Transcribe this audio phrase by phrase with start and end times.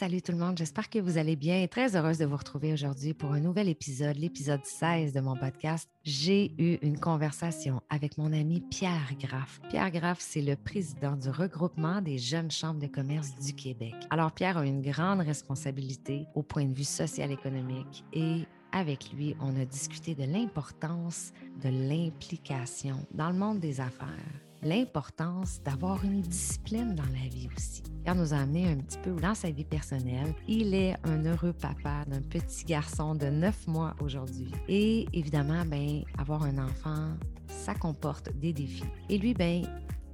[0.00, 1.66] Salut tout le monde, j'espère que vous allez bien.
[1.66, 5.90] Très heureuse de vous retrouver aujourd'hui pour un nouvel épisode, l'épisode 16 de mon podcast.
[6.04, 9.60] J'ai eu une conversation avec mon ami Pierre Graff.
[9.68, 13.92] Pierre Graff, c'est le président du regroupement des jeunes chambres de commerce du Québec.
[14.08, 19.54] Alors Pierre a une grande responsabilité au point de vue social-économique et avec lui, on
[19.60, 26.94] a discuté de l'importance de l'implication dans le monde des affaires l'importance d'avoir une discipline
[26.94, 27.82] dans la vie aussi.
[28.02, 30.34] Pierre nous a amené un petit peu dans sa vie personnelle.
[30.48, 34.50] Il est un heureux papa d'un petit garçon de neuf mois aujourd'hui.
[34.68, 37.10] Et évidemment, ben, avoir un enfant,
[37.46, 38.84] ça comporte des défis.
[39.08, 39.64] Et lui, ben,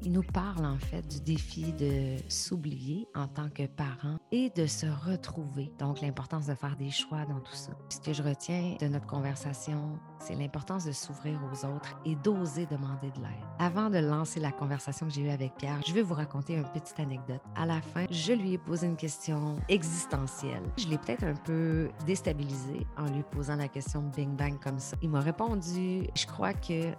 [0.06, 4.64] il nous parle en fait du défi de s'oublier en tant que parent et de
[4.66, 5.72] se retrouver.
[5.80, 7.72] Donc, l'importance de faire des choix dans tout ça.
[7.88, 12.66] Ce que je retiens de notre conversation, c'est l'importance de s'ouvrir aux autres et d'oser
[12.66, 13.44] demander de l'aide.
[13.58, 16.68] Avant de lancer la conversation que j'ai eue avec Pierre, je vais vous raconter une
[16.68, 17.42] petite anecdote.
[17.56, 20.62] À la fin, je lui ai posé une question existentielle.
[20.76, 24.96] Je l'ai peut-être un peu déstabilisé en lui posant la question Bing Bang comme ça.
[25.02, 26.92] Il m'a répondu, je crois que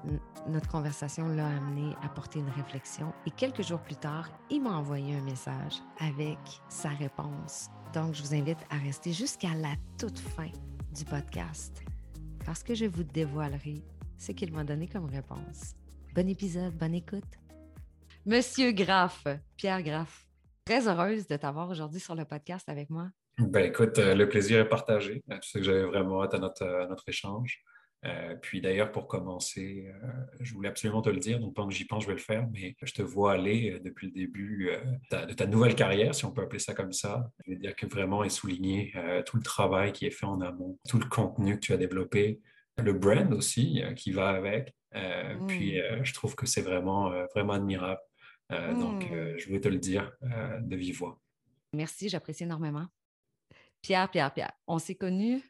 [0.49, 2.96] notre conversation l'a amené à porter une réflexion.
[3.25, 6.37] Et quelques jours plus tard, il m'a envoyé un message avec
[6.69, 7.69] sa réponse.
[7.93, 10.49] Donc, je vous invite à rester jusqu'à la toute fin
[10.95, 11.83] du podcast
[12.45, 13.83] parce que je vous dévoilerai
[14.17, 15.75] ce qu'il m'a donné comme réponse.
[16.15, 17.23] Bon épisode, bonne écoute.
[18.25, 19.25] Monsieur Graff,
[19.55, 20.27] Pierre Graff,
[20.65, 23.09] très heureuse de t'avoir aujourd'hui sur le podcast avec moi.
[23.37, 25.23] Ben écoute, euh, le plaisir est partagé.
[25.29, 27.61] Tu sais que j'avais vraiment hâte notre, à notre échange.
[28.07, 30.07] Euh, puis d'ailleurs, pour commencer, euh,
[30.39, 32.47] je voulais absolument te le dire, donc pendant que j'y pense, je vais le faire,
[32.51, 34.71] mais je te vois aller euh, depuis le début
[35.11, 37.29] de ta nouvelle carrière, si on peut appeler ça comme ça.
[37.45, 38.93] Je veux dire que vraiment est souligné
[39.25, 42.39] tout le travail qui est fait en amont, tout le contenu que tu as développé,
[42.77, 44.73] le brand aussi qui va avec.
[44.93, 45.47] Mm.
[45.47, 47.99] Puis je trouve que c'est vraiment, vraiment admirable.
[48.49, 49.37] Donc, mm.
[49.37, 51.19] je voulais te le dire de vive voix.
[51.73, 52.87] Merci, j'apprécie énormément.
[53.81, 55.41] Pierre, Pierre, Pierre, on s'est connus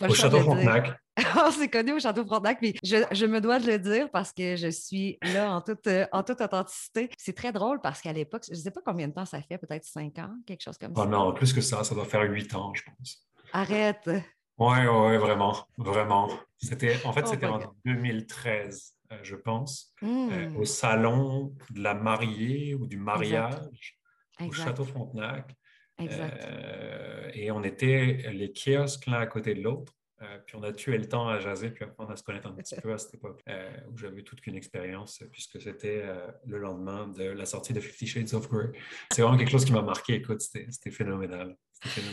[0.00, 1.00] au Château Frontenac.
[1.46, 4.56] On s'est connus au Château Frontenac, puis je, me dois de le dire parce que
[4.56, 7.10] je suis là en toute, euh, en toute authenticité.
[7.18, 9.58] C'est très drôle parce qu'à l'époque, je ne sais pas combien de temps ça fait,
[9.58, 11.06] peut-être cinq ans, quelque chose comme ah ça.
[11.06, 13.26] non, plus que ça, ça doit faire huit ans, je pense.
[13.52, 14.10] Arrête.
[14.58, 16.30] Oui, oui, vraiment, vraiment.
[16.56, 20.56] C'était, en fait, oh c'était en 2013, euh, je pense, euh, hmm.
[20.56, 23.98] au salon de la mariée ou du mariage
[24.40, 25.54] au Château Frontenac.
[25.98, 26.44] Exact.
[26.44, 29.92] Euh, et on était les kiosques l'un à côté de l'autre.
[30.22, 32.52] Euh, puis on a tué le temps à jaser, puis apprendre à se connaître un
[32.52, 36.04] petit peu à cette époque, euh, où j'avais toute qu'une expérience, puisque c'était
[36.46, 38.72] le lendemain de la sortie de Fifty Shades of Grey.
[39.12, 40.14] C'est vraiment quelque chose qui m'a marqué.
[40.14, 41.56] Écoute, c'était phénoménal.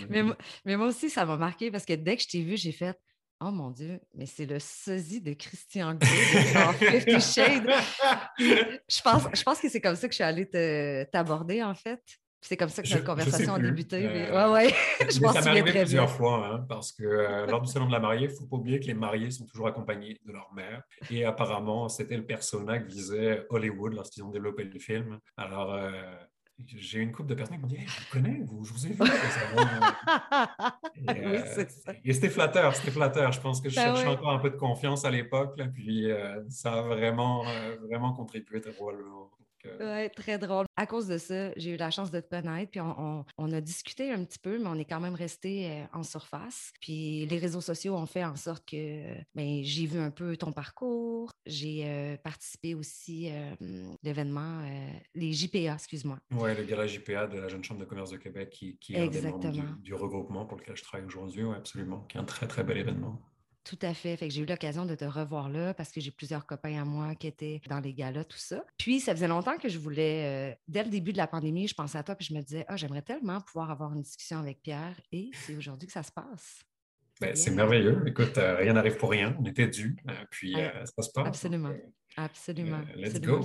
[0.10, 0.24] Mais,
[0.66, 2.98] mais, moi aussi, ça m'a marqué parce que dès que je t'ai vu, j'ai fait
[3.40, 7.70] Oh mon Dieu, mais c'est le sosie de Christian Grey dans Fifty Shades.
[8.40, 12.02] je pense, je pense que c'est comme ça que je suis allée t'aborder, en fait.
[12.44, 14.06] C'est comme ça que notre conversation a débuté.
[14.06, 14.76] Euh, ouais, ouais.
[15.10, 18.02] je m'en souviens très plusieurs fois, hein, parce que euh, lors du salon de la
[18.02, 20.84] mariée, il ne faut pas oublier que les mariés sont toujours accompagnés de leur mère.
[21.10, 25.20] Et apparemment, c'était le persona que visait Hollywood lorsqu'ils ont développé le film.
[25.38, 25.90] Alors, euh,
[26.68, 28.90] j'ai une couple de personnes qui m'ont dit Je vous connais, vous, je vous ai
[28.90, 28.96] vu
[31.16, 31.94] et, oui, c'est ça.
[32.04, 33.32] Et c'était flatteur, c'était flatteur.
[33.32, 36.10] Je pense que je ben cherchais encore un peu de confiance à l'époque, puis
[36.50, 37.46] ça a vraiment,
[37.90, 38.74] vraiment contribué très
[39.80, 40.66] Oui, très drôle.
[40.76, 44.12] À cause de ça, j'ai eu la chance de te connaître, puis on, a discuté
[44.12, 46.72] un petit peu, mais on est quand même resté euh, en surface.
[46.82, 50.52] Puis les réseaux sociaux ont fait en sorte que ben, j'ai vu un peu ton
[50.52, 51.32] parcours.
[51.46, 54.64] J'ai euh, participé aussi à euh, l'événement,
[55.14, 56.18] les JPA, excuse-moi.
[56.32, 59.02] Oui, le gala JPA de la Jeune Chambre de commerce de Québec, qui, qui est
[59.02, 61.44] un des membres du, du, regroupement pour lequel je travaille aujourd'hui.
[61.44, 63.22] Oui, absolument, qui est un très, très bel événement.
[63.64, 64.18] Tout à fait.
[64.18, 66.86] Fait que j'ai eu l'occasion de te revoir là parce que j'ai plusieurs copains à
[66.86, 68.64] moi qui étaient dans les galas, tout ça.
[68.78, 71.74] Puis, ça faisait longtemps que je voulais, euh, dès le début de la pandémie, je
[71.74, 74.62] pensais à toi puis je me disais, ah, j'aimerais tellement pouvoir avoir une discussion avec
[74.62, 76.62] Pierre et c'est aujourd'hui que ça se passe.
[77.22, 78.04] Ben, c'est merveilleux.
[78.06, 79.36] Écoute, euh, rien n'arrive pour rien.
[79.40, 79.96] On était dû.
[80.10, 81.28] Euh, puis, ça se passe.
[81.28, 81.74] Absolument.
[82.18, 82.82] Absolument.
[82.96, 83.42] let's go.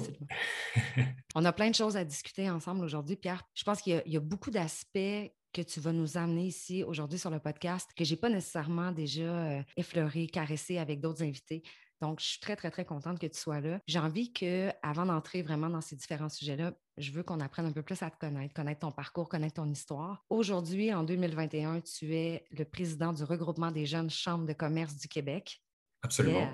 [1.35, 3.43] On a plein de choses à discuter ensemble aujourd'hui, Pierre.
[3.55, 7.31] Je pense qu'il y, a beaucoup d'aspects que tu vas nous amener ici aujourd'hui sur
[7.31, 11.63] le podcast que je n'ai pas nécessairement déjà euh, effleuré, caressé avec d'autres invités.
[12.01, 13.81] Donc, je suis très, très, très contente que tu sois là.
[13.89, 17.73] J'ai envie que, avant d'entrer vraiment dans ces différents sujets-là, je veux qu'on apprenne un
[17.73, 20.25] peu plus à te connaître, connaître ton parcours, connaître ton histoire.
[20.31, 25.09] Aujourd'hui, en 2021, tu es le président du regroupement des jeunes chambres de commerce du
[25.09, 25.61] Québec.
[26.03, 26.49] Absolument.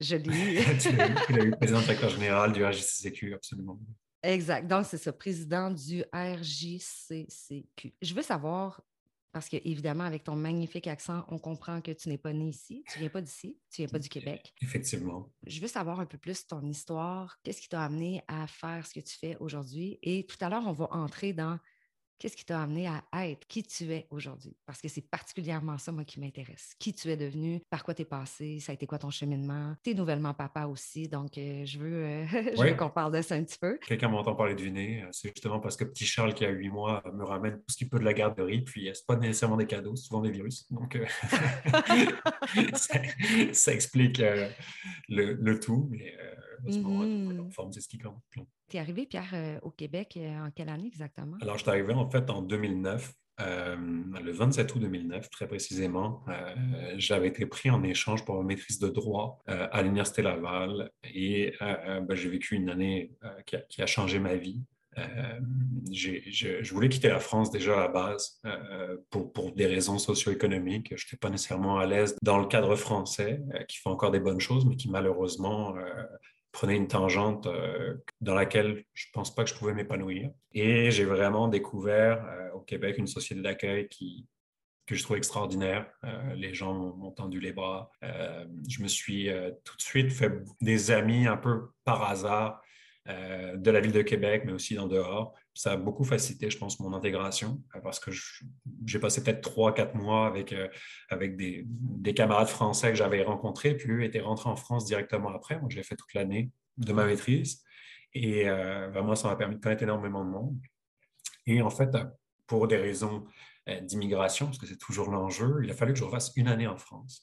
[0.00, 0.78] Je l'ai eu.
[0.80, 1.14] tu l'as eu.
[1.26, 3.78] Tu l'as eu, président directeur général du RGCCQ, absolument.
[4.22, 4.66] Exact.
[4.66, 7.94] Donc, c'est ça, président du RJCCQ.
[8.02, 8.82] Je veux savoir,
[9.32, 12.84] parce que évidemment, avec ton magnifique accent, on comprend que tu n'es pas né ici,
[12.88, 14.52] tu ne viens pas d'ici, tu ne viens pas du Québec.
[14.60, 15.32] Effectivement.
[15.46, 17.38] Je veux savoir un peu plus ton histoire.
[17.42, 19.98] Qu'est-ce qui t'a amené à faire ce que tu fais aujourd'hui?
[20.02, 21.58] Et tout à l'heure, on va entrer dans
[22.20, 24.54] Qu'est-ce qui t'a amené à être qui tu es aujourd'hui?
[24.66, 26.74] Parce que c'est particulièrement ça, moi, qui m'intéresse.
[26.78, 29.74] Qui tu es devenu, par quoi tu es passé, ça a été quoi ton cheminement?
[29.82, 32.24] Tu es nouvellement papa aussi, donc euh, je veux, euh,
[32.58, 33.78] veux qu'on parle de ça un petit peu.
[33.86, 36.68] Quelqu'un m'entend parler de Viné, euh, c'est justement parce que petit Charles qui a huit
[36.68, 39.66] mois me ramène tout ce qu'il peut de la garderie, puis c'est pas nécessairement des
[39.66, 40.70] cadeaux, c'est souvent des virus.
[40.70, 40.98] Donc
[42.74, 44.20] ça, explique
[45.08, 46.14] le, tout, mais
[46.64, 48.20] mm forme, c'est ce qui compte.
[48.70, 51.36] Tu es arrivé, Pierre, euh, au Québec euh, en quelle année exactement?
[51.42, 53.12] Alors, je suis arrivé en fait en 2009.
[53.40, 53.76] Euh,
[54.22, 56.22] le 27 août 2009, très précisément,
[56.96, 62.14] j'avais été pris en échange pour une maîtrise de droit à l'Université Laval et ben,
[62.14, 63.12] j'ai vécu une année
[63.46, 64.60] qui a, changé ma vie.
[65.90, 68.42] je, voulais quitter la France déjà à la base
[69.08, 70.92] pour, pour, des raisons socio-économiques.
[70.94, 74.40] Je n'étais pas nécessairement à l'aise dans le cadre français, qui fait encore des bonnes
[74.40, 75.74] choses, mais qui malheureusement
[76.52, 80.30] prenait une tangente euh, dans laquelle je ne pense pas que je pouvais m'épanouir.
[80.52, 84.26] Et j'ai vraiment découvert euh, au Québec une société d'accueil qui,
[84.86, 85.86] que je trouve extraordinaire.
[86.04, 87.90] Euh, les gens m'ont tendu les bras.
[88.02, 89.28] je me suis
[89.64, 92.60] tout de suite fait des amis un peu par hasard
[93.06, 95.34] de la ville de Québec, mais aussi d'en dehors.
[95.60, 98.10] Ça a beaucoup facilité, je pense, mon intégration parce que
[98.86, 100.54] j'ai passé peut-être trois, quatre mois avec,
[101.10, 105.28] avec des, des, camarades français que j'avais rencontrés, puis eux étaient rentrés en France directement
[105.28, 105.60] après.
[105.60, 107.62] Moi, je l'ai fait toute l'année de ma maîtrise.
[108.14, 110.56] Et vraiment, ça m'a permis de connaître énormément de monde.
[111.44, 111.90] Et en fait,
[112.46, 113.26] pour des raisons
[113.82, 116.78] d'immigration, parce que c'est toujours l'enjeu, il a fallu que je refasse une année en
[116.78, 117.22] France.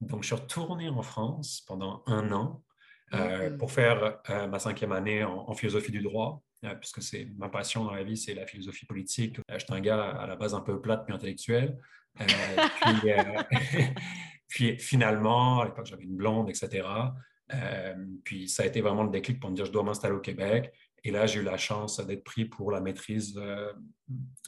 [0.00, 2.64] Donc, je suis retourné en France pendant un an
[3.12, 7.48] euh, pour faire euh, ma cinquième année en, philosophie du droit, euh, puisque c'est ma
[7.48, 9.38] passion dans la vie, c'est la philosophie politique.
[9.48, 11.78] je suis un gars à la base un peu plate puis intellectuel.
[14.48, 16.86] puis, finalement, à l'époque, j'avais une blonde, etc.
[18.24, 20.72] puis ça a été vraiment le déclic pour me dire je dois m'installer au Québec.
[21.02, 23.38] Et là, j'ai eu la chance d'être pris pour la maîtrise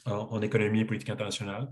[0.05, 1.69] en, économie et politique internationale.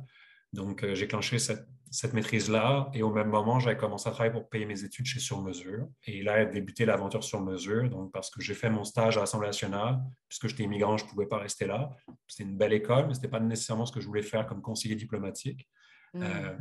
[0.55, 2.89] Donc, j'ai clenché cette, cette maîtrise-là.
[2.93, 5.87] Et au même moment, j'avais commencé à travailler pour payer mes études chez Sur Mesure.
[6.05, 9.21] Et là a débuté l'aventure Sur Mesure, donc parce que j'ai fait mon stage à
[9.21, 9.99] l'Assemblée nationale.
[10.27, 11.89] Puisque j'étais immigrant, je ne pouvais pas rester là.
[12.27, 14.61] C'était une belle école, mais ce n'était pas nécessairement ce que je voulais faire comme
[14.61, 15.69] conseiller diplomatique.
[16.13, 16.23] Mm.
[16.23, 16.55] Euh,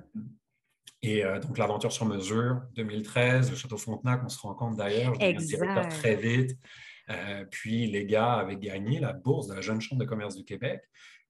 [1.03, 5.15] et euh, donc, l'aventure sur mesure, 2013, le Château Frontenac, on se rend compte d'ailleurs,
[5.15, 6.59] je très vite.
[7.11, 10.45] Euh, puis, les gars avaient gagné la bourse de la Jeune Chambre de commerce du
[10.45, 10.81] Québec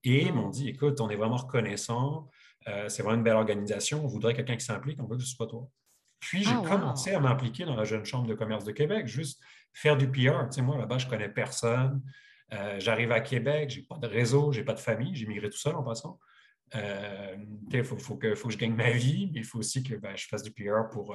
[0.05, 2.29] et m'ont dit, écoute, on est vraiment reconnaissant,
[2.69, 4.05] euh, c'est vraiment une belle organisation.
[4.05, 5.69] On voudrait quelqu'un qui s'implique, on veut que ce soit toi.
[6.21, 9.43] Puis j'ai ah, commencé à m'impliquer dans la Jeune Chambre de commerce de Québec, juste
[9.73, 10.49] faire du PR.
[10.49, 12.03] Tu sais, moi, là-bas, je ne connais personne.
[12.53, 15.27] Euh, j'arrive à Québec, je n'ai pas de réseau, je n'ai pas de famille, j'ai
[15.27, 16.19] migré tout seul en passant.
[16.75, 17.37] Euh,
[17.71, 20.17] il faut, que, faut, que, je gagne ma vie, mais il faut aussi que ben,
[20.17, 21.15] je fasse du PR pour,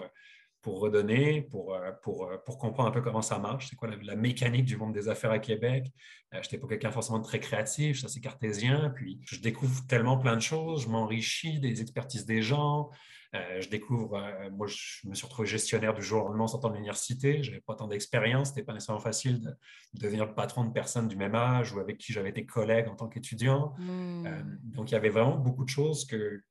[0.61, 3.89] pour redonner, pour, euh, pour, euh, pour, comprendre un peu comment ça marche, c'est quoi
[4.01, 5.85] la, mécanique du monde des affaires à Québec?
[6.33, 9.85] Euh, je n'étais pas quelqu'un forcément très créatif, je suis assez cartésien, puis je découvre
[9.87, 12.89] tellement plein de choses, je m'enrichis des expertises des gens,
[13.31, 14.19] je découvre,
[14.51, 17.51] moi je me suis retrouvé gestionnaire du jour au lendemain en sortant de l'université, je
[17.51, 19.55] n'avais pas tant d'expérience, ce n'était pas nécessairement facile de,
[19.93, 22.95] devenir le patron de personnes du même âge ou avec qui j'avais été collègue en
[22.95, 23.75] tant qu'étudiant.
[23.77, 24.25] Hmm.
[24.63, 26.41] donc il y avait vraiment beaucoup de choses que,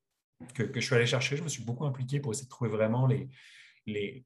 [0.55, 2.71] que, que je suis allé chercher, je me suis beaucoup impliqué pour essayer de trouver
[2.71, 3.29] vraiment les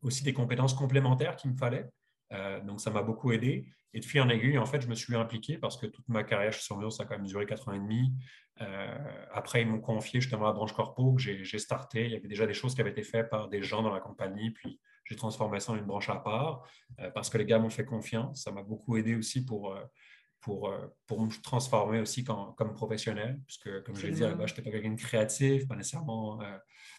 [0.02, 1.88] aussi des compétences complémentaires qu'il me fallait.
[2.32, 3.68] Euh, donc, ça m'a beaucoup aidé.
[3.94, 6.24] Et de fil en aiguille, en fait, je me suis impliqué parce que toute ma
[6.24, 8.14] carrière chez Surmio, ça a quand même duré quatre ans et demi.
[8.62, 12.06] Euh, après, ils m'ont confié justement la branche corpo que j'ai starté.
[12.06, 14.00] Il y avait déjà des choses qui avaient été faites par des gens dans la
[14.00, 16.66] compagnie, puis j'ai transformé ça en une branche à part
[17.00, 18.44] euh, parce que les gars m'ont fait confiance.
[18.44, 19.76] Ça m'a beaucoup aidé aussi pour,
[20.40, 20.72] pour,
[21.06, 24.92] pour me transformer aussi comme professionnel, puisque, comme je l'ai dit, je n'étais pas quelqu'un
[24.92, 26.38] de créatif, pas nécessairement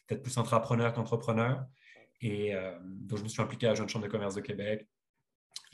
[0.08, 1.66] peut-être plus entrepreneur qu'entrepreneur.
[2.24, 4.88] Et euh, donc, je me suis impliqué à la Jeune Chambre de commerce de Québec.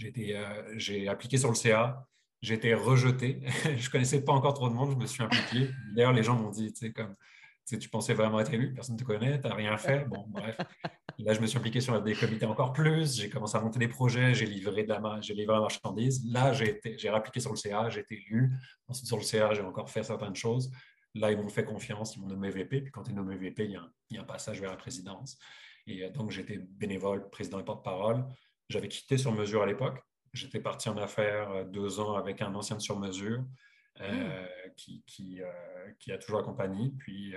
[0.04, 2.08] Euh, j'ai appliqué sur le CA.
[2.42, 3.42] J'ai été rejeté.
[3.64, 4.92] je ne connaissais pas encore trop de monde.
[4.92, 5.70] Je me suis impliqué.
[5.94, 7.16] D'ailleurs, les gens m'ont dit, tu sais, comme
[7.68, 10.06] tu pensais vraiment être élu, personne ne te connaît, tu n'as rien fait.
[10.06, 10.58] Bon, bref.
[11.20, 13.18] Là, je me suis impliqué sur des comités encore plus.
[13.18, 16.26] J'ai commencé à monter des projets, j'ai livré de la, j'ai livré la marchandise.
[16.26, 18.54] Là, j'ai réappliqué sur le CA, j'ai été élu.
[18.88, 20.72] Ensuite, sur le CA, j'ai encore fait certaines choses.
[21.14, 22.82] Là, ils m'ont fait confiance, ils m'ont nommé VP.
[22.82, 25.38] Puis quand tu es nommé VP, il y, a un passage vers la présidence.
[25.90, 28.24] Et euh, donc, j'étais bénévole, président et porte-parole.
[28.70, 30.00] J'avais quitté sur mesure à l'époque.
[30.34, 33.44] J'étais parti en affaires euh, deux ans avec un ancien sur mesure
[34.00, 34.72] euh, hmm.
[34.78, 35.42] qui, qui,
[36.12, 36.92] a toujours accompagné.
[37.00, 37.34] Puis,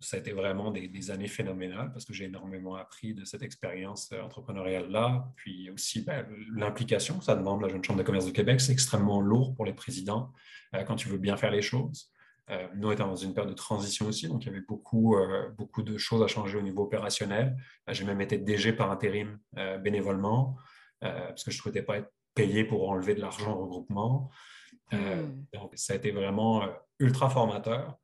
[0.00, 4.12] ça a été vraiment des, années phénoménales parce que j'ai énormément appris de cette expérience
[4.12, 5.32] entrepreneuriale-là.
[5.36, 8.72] Puis aussi, ben, l'implication que ça demande la Jeune Chambre de commerce de Québec, c'est
[8.72, 10.32] extrêmement lourd pour les présidents
[10.86, 12.10] quand tu veux bien faire les choses.
[12.50, 15.50] Euh, nous étions dans une période de transition aussi, donc il y avait beaucoup, euh,
[15.50, 17.56] beaucoup de choses à changer au niveau opérationnel.
[17.88, 19.38] Euh, j'ai même été DG par intérim
[19.82, 20.56] bénévolement,
[21.00, 24.30] parce que je ne souhaitais pas être payé pour enlever de l'argent au regroupement.
[24.92, 25.44] Hmm.
[25.52, 26.62] Donc, ça a été vraiment
[26.98, 27.98] ultra formateur.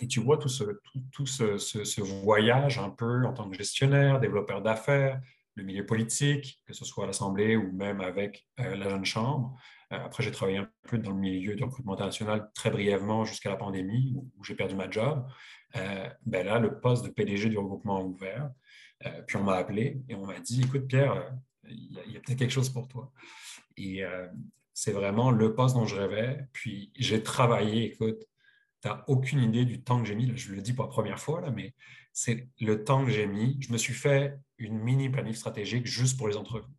[0.00, 0.64] Et tu vois tout, ce,
[1.12, 5.20] tout, ce, ce, voyage un peu en tant que gestionnaire, développeur d'affaires,
[5.58, 9.58] le milieu politique, que ce soit à l'Assemblée ou même avec euh, la Jeune Chambre.
[9.92, 13.50] Euh, après, j'ai travaillé un peu dans le milieu du recrutement international très brièvement jusqu'à
[13.50, 15.26] la pandémie, où, j'ai perdu ma job.
[15.76, 18.50] Euh, ben là, le poste de PDG du regroupement ouvert.
[19.26, 21.32] puis on m'a appelé et on m'a dit, écoute Pierre,
[21.64, 23.12] il y a, peut-être quelque chose pour toi.
[23.76, 24.02] Et
[24.74, 26.46] c'est vraiment le poste dont je rêvais.
[26.52, 28.24] Puis j'ai travaillé, écoute,
[28.82, 30.36] tu n'as aucune idée du temps que j'ai mis.
[30.36, 31.74] je le dis pour la première fois, là, mais
[32.12, 33.56] c'est le temps que j'ai mis.
[33.60, 36.77] Je me suis fait une mini planif stratégique juste pour les entrevues.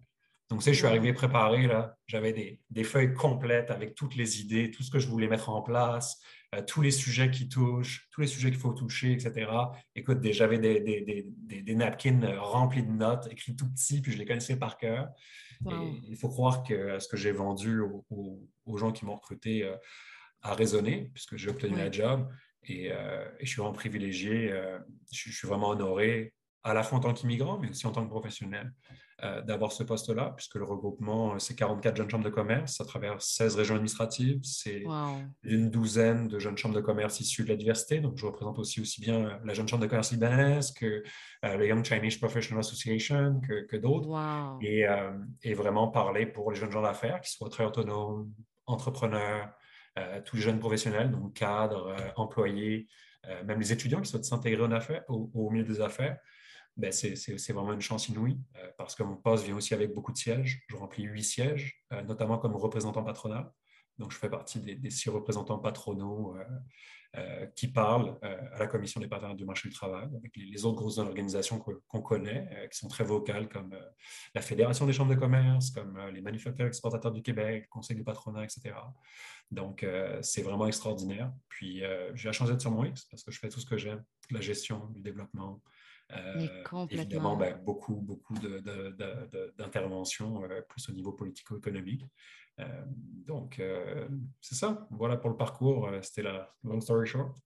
[0.50, 1.96] Donc, tu sais, je suis arrivé préparé, là.
[2.08, 5.50] J'avais des, des, feuilles complètes avec toutes les idées, tout ce que je voulais mettre
[5.50, 6.20] en place,
[6.56, 9.52] euh, tous les sujets qui touchent, tous les sujets qu'il faut toucher, etc.
[9.96, 14.78] Écoute, j'avais des, napkins remplis de notes, écrits tout petits, puis je les connaissais par
[14.78, 15.10] cœur.
[15.68, 19.76] il faut croire que ce que j'ai vendu aux, gens qui m'ont recruté euh,
[20.42, 22.28] a résonné, puisque j'ai obtenu la job.
[22.70, 24.50] Euh, et, je suis vraiment privilégié,
[25.12, 28.04] je, je, suis vraiment honoré à la fois en tant qu'immigrant, mais aussi en tant
[28.04, 28.96] que professionnel, euh,
[29.42, 33.22] d'avoir ce poste-là, puisque le regroupement, euh, c'est 44 jeunes chambres de commerce à travers
[33.22, 34.40] 16 régions administratives.
[34.44, 34.84] C'est
[35.44, 38.00] une douzaine de jeunes chambres de commerce issues de la diversité.
[38.00, 41.04] Donc, je représente aussi, aussi bien euh, la jeune chambre de commerce libanaise que
[41.44, 44.10] le Young Chinese Professional Association, que, d'autres.
[44.62, 44.86] Et,
[45.44, 48.32] et, vraiment parler pour les jeunes gens d'affaires qui soient très autonomes,
[48.66, 49.50] entrepreneurs,
[50.26, 52.88] tous les jeunes professionnels, donc cadres, employés,
[53.46, 54.68] même les étudiants qui souhaitent s'intégrer
[55.08, 56.18] au, au milieu des affaires.
[56.80, 60.14] Ben, c'est vraiment une chance inouïe euh, parce que mon poste vient aussi avec beaucoup
[60.14, 60.64] de sièges.
[60.70, 63.52] Je remplis huit sièges, euh, notamment comme représentant patronal.
[63.98, 66.38] Donc, je fais partie des, six représentants patronaux
[67.18, 70.78] euh, qui parlent à la Commission des partenaires du marché du travail, avec les, autres
[70.78, 73.78] grosses organisations qu'on connaît, qui sont très vocales, comme
[74.34, 78.06] la Fédération des chambres de commerce, comme les manufacturiers exportateurs du Québec, le Conseil du
[78.06, 78.74] patronat, etc.
[79.52, 79.86] Donc,
[80.22, 81.34] c'est vraiment extraordinaire.
[81.50, 81.82] Puis,
[82.14, 84.02] j'ai la chance d'être sur mon X parce que je fais tout ce que j'aime,
[84.32, 85.62] la gestion, du développement,
[86.12, 88.34] euh, évidemment, ben, beaucoup, beaucoup
[89.58, 92.06] d'interventions euh, plus au niveau politico-économique.
[92.60, 93.62] Euh, donc,
[94.42, 94.88] c'est ça.
[94.92, 95.90] Voilà pour le parcours.
[96.02, 97.38] C'était la long story short.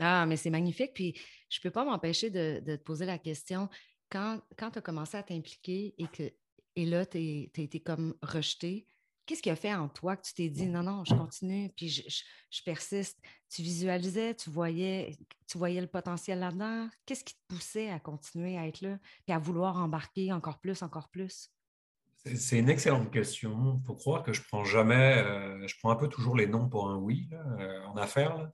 [0.00, 0.92] Ah, mais c'est magnifique.
[0.94, 1.14] Puis,
[1.48, 3.68] je ne peux pas m'empêcher de, te poser la question.
[4.10, 6.30] Quand, quand tu as commencé à t'impliquer et que
[6.76, 7.18] et là, tu
[7.56, 8.86] as été comme rejeté,
[9.30, 11.88] Qu'est-ce qui a fait en toi que tu t'es dit non, non, je continue, puis
[11.88, 13.16] je, persiste?
[13.48, 16.88] Tu visualisais, tu voyais, tu voyais le potentiel là-dedans?
[17.06, 20.82] Qu'est-ce qui te poussait à continuer à être là, puis à vouloir embarquer encore plus,
[20.82, 21.48] encore plus?
[22.24, 23.80] C'est une excellente question.
[23.80, 26.68] Il faut croire que je prends jamais, euh, je prends un peu toujours les noms
[26.68, 28.50] pour un oui euh, en affaires.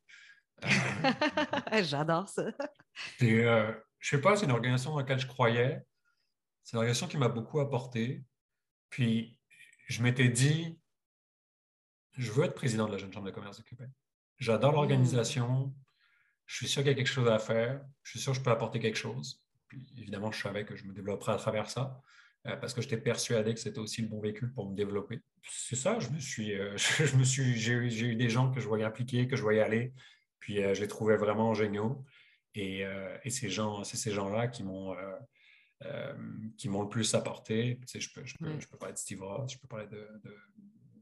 [0.62, 0.68] Euh,
[1.84, 2.50] J'adore ça.
[3.18, 5.80] je ne sais pas, c'est une organisation dans laquelle je croyais.
[6.62, 8.26] C'est une organisation qui m'a beaucoup apporté.
[8.90, 9.35] Puis
[9.86, 10.78] je m'étais dit,
[12.16, 13.88] je veux être président de la Jeune Chambre de commerce de Québec.
[14.38, 14.76] J'adore hmm.
[14.76, 15.74] l'organisation.
[16.46, 17.80] Je suis sûr qu'il y a quelque chose à faire.
[18.02, 19.42] Je suis sûr que je peux apporter quelque chose.
[19.68, 22.00] Puis, évidemment, je savais que je me développerais à travers ça
[22.46, 25.20] euh, parce que j'étais persuadé que c'était aussi le bon véhicule pour me développer.
[25.42, 28.68] C'est ça, je me suis, euh, je me suis, j'ai eu, des gens que je
[28.68, 29.92] voyais impliquer, que je voyais aller,
[30.38, 32.04] puis euh, je les trouvais vraiment géniaux.
[32.54, 32.84] Et,
[33.22, 34.96] et ces gens, c'est ces gens-là qui m'ont
[36.56, 37.78] qui m'ont le plus apporté.
[37.82, 39.86] Tu sais, je, peux, je, peux, je peux parler de Steve Ross, je peux parler
[39.86, 40.08] de,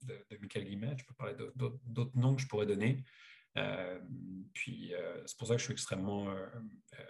[0.02, 3.04] de, de, Michael Guimet, je peux parler d'autres noms que je pourrais donner.
[3.57, 4.00] Euh,
[4.52, 6.26] puis euh, c'est pour ça que je suis extrêmement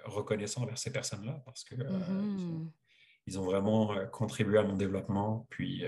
[0.04, 2.70] reconnaissant envers ces personnes-là parce que mm-hmm.
[3.26, 5.84] ils, ont, vraiment contribué à mon développement, puis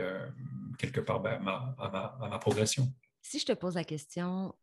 [0.78, 2.90] quelque part ben, ma, à, ma, à, ma, progression.
[3.20, 4.54] Si je te pose la question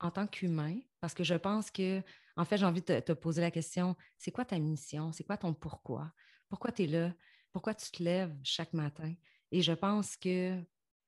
[0.00, 2.02] en tant qu'humain, parce que je pense que,
[2.36, 5.12] en fait, j'ai envie de te poser la question, c'est quoi ta mission?
[5.12, 6.12] C'est quoi ton pourquoi?
[6.48, 7.12] Pourquoi tu es là?
[7.52, 9.14] Pourquoi tu te lèves chaque matin?
[9.50, 10.60] Et je pense que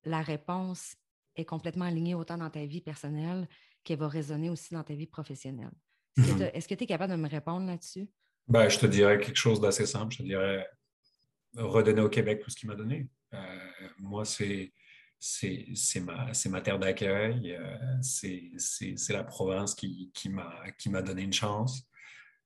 [0.04, 0.97] la réponse
[1.37, 3.49] est complètement alignée autant dans ta vie personnelle
[3.85, 5.73] qu'elle va résonner aussi dans ta vie professionnelle.
[6.16, 8.09] Est-ce que tu es capable de me répondre là-dessus?
[8.49, 10.12] Ben, je te dirais quelque chose d'assez simple.
[10.12, 10.68] Je te dirais
[11.56, 13.09] redonner au Québec tout ce qu'il m'a donné.
[13.35, 14.73] Euh, moi, c'est
[15.23, 21.87] c'est ma, ma, terre d'accueil, euh, c'est la province qui, qui m'a donné une chance.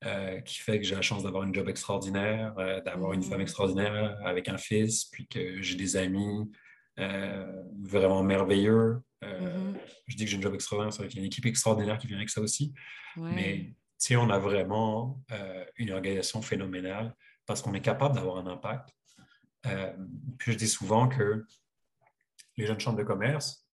[0.06, 3.38] Euh, qui fait que j'ai la chance d'avoir une job extraordinaire, euh, d'avoir une femme
[3.38, 3.42] mm.
[3.42, 6.50] extraordinaire avec un fils, puis que j'ai des amis
[6.98, 9.00] euh, vraiment merveilleux.
[9.22, 9.74] Mm-hmm.
[10.08, 12.06] Je dis que j'ai une job extraordinaire, c'est qu'il y a une équipe extraordinaire qui
[12.06, 12.74] vient avec ça aussi.
[13.16, 15.22] Mais si on a vraiment
[15.76, 17.14] une organisation phénoménale
[17.46, 18.90] parce qu'on est capable d'avoir un impact.
[20.38, 21.46] puis je dis souvent que
[22.56, 23.66] les jeunes chambres de commerce,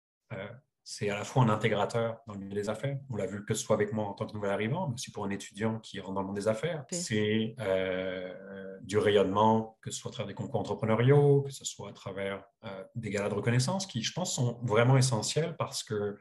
[0.84, 2.98] c'est à la fois un intégrateur dans le milieu des affaires.
[3.10, 5.12] On l'a vu que ce soit avec moi en tant que nouvel arrivant, mais aussi
[5.12, 6.86] pour un étudiant qui rentre dans le monde des affaires.
[6.92, 8.34] C'est euh,
[8.82, 12.44] du rayonnement, que ce soit à travers des concours entrepreneuriaux, que ce soit à travers
[12.66, 16.18] euh, des galas de reconnaissance, qui, je pense, sont vraiment essentiels parce que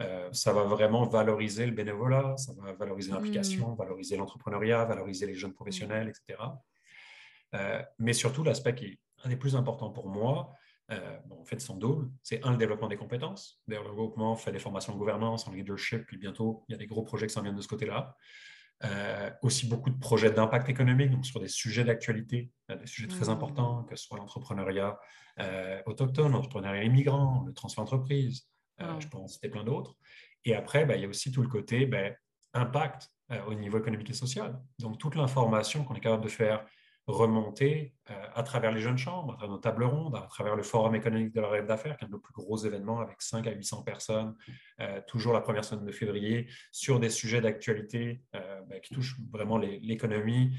[0.00, 3.14] Euh, ça va vraiment valoriser le bénévolat, ça va valoriser mmh.
[3.14, 5.54] l'implication, valoriser l'entrepreneuriat, valoriser les jeunes mmh.
[5.54, 6.42] professionnels, etc.
[8.00, 10.52] Mais surtout, l'aspect qui est un des plus importants pour moi,
[10.90, 12.10] euh, en fait, son double.
[12.22, 13.60] C'est un, le développement des compétences.
[13.66, 16.78] D'ailleurs, le regroupement fait des formations en gouvernance, en leadership, puis bientôt, il y a
[16.78, 18.16] des gros projets qui s'en viennent de ce côté-là.
[19.42, 23.30] aussi beaucoup de projets d'impact économique, donc sur des sujets d'actualité, des sujets très mmh.
[23.30, 24.98] importants, que ce soit l'entrepreneuriat
[25.86, 28.46] autochtone, l'entrepreneuriat immigrant, le transfert d'entreprise,
[28.80, 29.96] euh, je peux en citer plein d'autres.
[30.44, 32.14] Et après, ben, il y a aussi tout le côté ben,
[32.52, 34.60] impact euh, au niveau économique et social.
[34.78, 36.64] Donc, toute l'information qu'on est capable de faire
[37.06, 40.62] remonter euh, à travers les jeunes chambres, à travers nos tables rondes, à travers le
[40.62, 43.20] Forum économique de la rêve d'affaires, qui est un de nos plus gros événements avec
[43.20, 44.34] 5 à 800 personnes,
[45.06, 50.56] toujours la première semaine de février, sur des sujets d'actualité ben, qui touchent vraiment l'économie,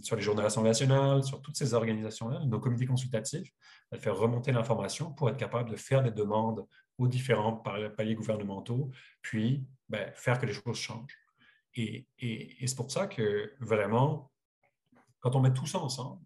[0.00, 3.52] sur les journées de l'Assemblée nationale, sur toutes ces organisations-là, nos comités consultatifs,
[3.92, 6.66] de faire remonter l'information pour être capable de faire des demandes
[6.98, 7.52] aux différents
[7.96, 11.18] paliers gouvernementaux, puis ben, faire que les choses changent.
[11.76, 12.06] Et,
[12.66, 14.30] c'est pour ça que vraiment,
[15.24, 16.20] quand on met tout ça ensemble,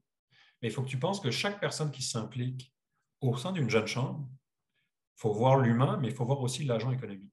[0.61, 2.75] ben, il faut que tu penses que chaque personne qui s'implique
[3.21, 6.90] au sein d'une jeune chambre, il faut voir l'humain, mais il faut voir aussi l'agent
[6.90, 7.33] économique.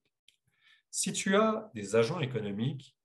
[0.92, 2.96] Si tu as des agents économiques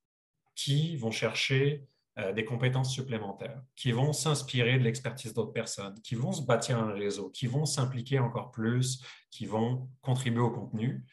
[0.54, 1.88] qui vont chercher
[2.18, 6.78] euh, des compétences supplémentaires, qui vont s'inspirer de l'expertise d'autres personnes, qui vont se bâtir
[6.78, 9.02] un réseau, qui vont s'impliquer encore plus,
[9.32, 11.04] qui vont contribuer au contenu,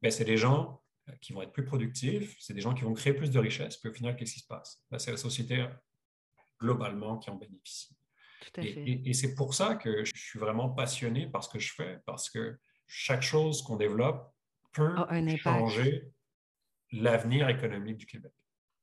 [0.00, 2.94] ben, c'est des gens euh, qui vont être plus productifs, c'est des gens qui vont
[2.94, 3.76] créer plus de richesses.
[3.76, 4.82] Puis au final, qu'est-ce qui se passe?
[4.90, 5.66] Ben, c'est la société
[6.58, 7.96] globalement qui en bénéficie.
[8.58, 12.30] Et, c'est pour ça que je suis vraiment passionné par ce que je fais, parce
[12.30, 14.32] que chaque chose qu'on développe
[14.72, 14.94] peut
[15.38, 16.08] changer
[16.92, 18.32] l'avenir économique du Québec.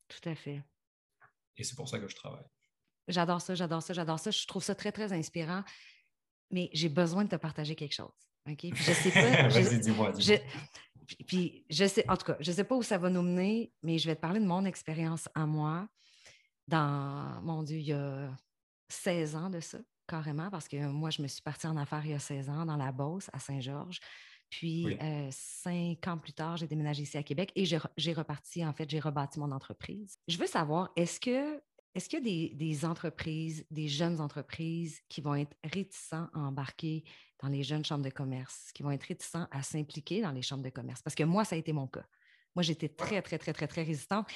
[0.08, 0.62] Tout à fait.
[1.58, 2.46] Et c'est pour ça que je travaille.
[3.08, 4.32] J'adore ça, j'adore ça, j'adore ça.
[4.32, 5.64] Je trouve ça très, très inspirant.
[6.52, 8.12] Mais j'ai besoin de te partager quelque chose.
[8.50, 8.58] OK?
[8.58, 9.48] Puis je sais pas.
[9.50, 10.14] Vas-y, dis-moi.
[11.28, 13.74] puis je sais, en tout cas, je ne sais pas où ça va nous mener,
[13.82, 15.88] mais je vais te parler de mon expérience à moi
[16.68, 18.30] dans, mon Dieu, il y a
[18.90, 22.12] 16 ans de ça, carrément, parce que moi, je me suis partie en affaires il
[22.12, 24.00] y a 16 ans dans la Beauce, à Saint-Georges.
[24.50, 28.72] Puis, euh, cinq ans plus tard, j'ai déménagé ici à Québec et j'ai reparti, en
[28.72, 30.16] fait, j'ai rebâti mon entreprise.
[30.28, 31.60] Je veux savoir, est-ce que
[31.96, 37.04] est-ce qu'il y a des, entreprises, des jeunes entreprises qui vont être réticents à embarquer
[37.40, 40.64] dans les jeunes chambres de commerce, qui vont être réticents à s'impliquer dans les chambres
[40.64, 41.04] de commerce?
[41.04, 42.06] Parce que moi, ça a été mon cas.
[42.56, 44.28] Moi, j'étais très, très, très, très, très résistante.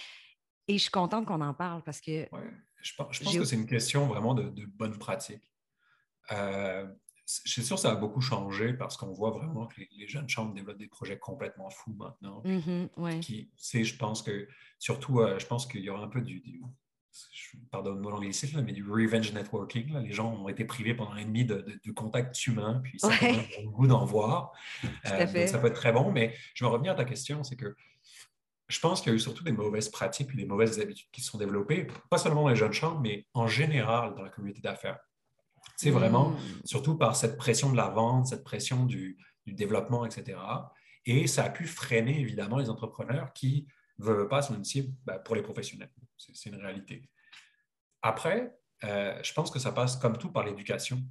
[0.68, 2.28] Et je suis contente qu'on en parle parce que.
[2.82, 5.44] je pense, que c'est une question vraiment de, bonne pratique.
[6.32, 6.86] Euh,
[7.46, 10.30] je suis sûr que ça a beaucoup changé parce qu'on voit vraiment que les, jeunes
[10.30, 12.42] chambres développent des projets complètement fous maintenant.
[12.46, 13.50] Mm-hmm, qui,
[13.84, 14.48] je pense que,
[14.80, 16.62] surtout, euh, je pense qu'il y aura un peu du,
[17.72, 19.98] pardonne-moi l'anglicisme, mais du revenge networking.
[20.00, 23.10] Les gens ont été privés pendant un an et demi de, contact humain, puis ça
[23.10, 23.48] ouais.
[23.62, 24.54] le goût d'en voir.
[25.06, 27.76] Euh, ça peut être très bon, mais je vais revenir à ta question, c'est que
[28.68, 31.22] je pense qu'il y a eu surtout des mauvaises pratiques et des mauvaises habitudes qui
[31.22, 34.62] se sont développées, pas seulement dans les jeunes chambres, mais en général dans la communauté
[34.62, 35.00] d'affaires.
[35.78, 36.38] C'est vraiment, mm.
[36.66, 40.38] surtout par cette pression de la vente, cette pression du, développement, etc.
[41.06, 43.66] Et ça a pu freiner évidemment les entrepreneurs qui
[43.98, 45.90] ne veulent pas sont cible ben, pour les professionnels.
[46.18, 47.10] C'est une réalité.
[48.02, 48.54] Après,
[48.84, 51.02] euh, je pense que ça passe comme tout par l'éducation.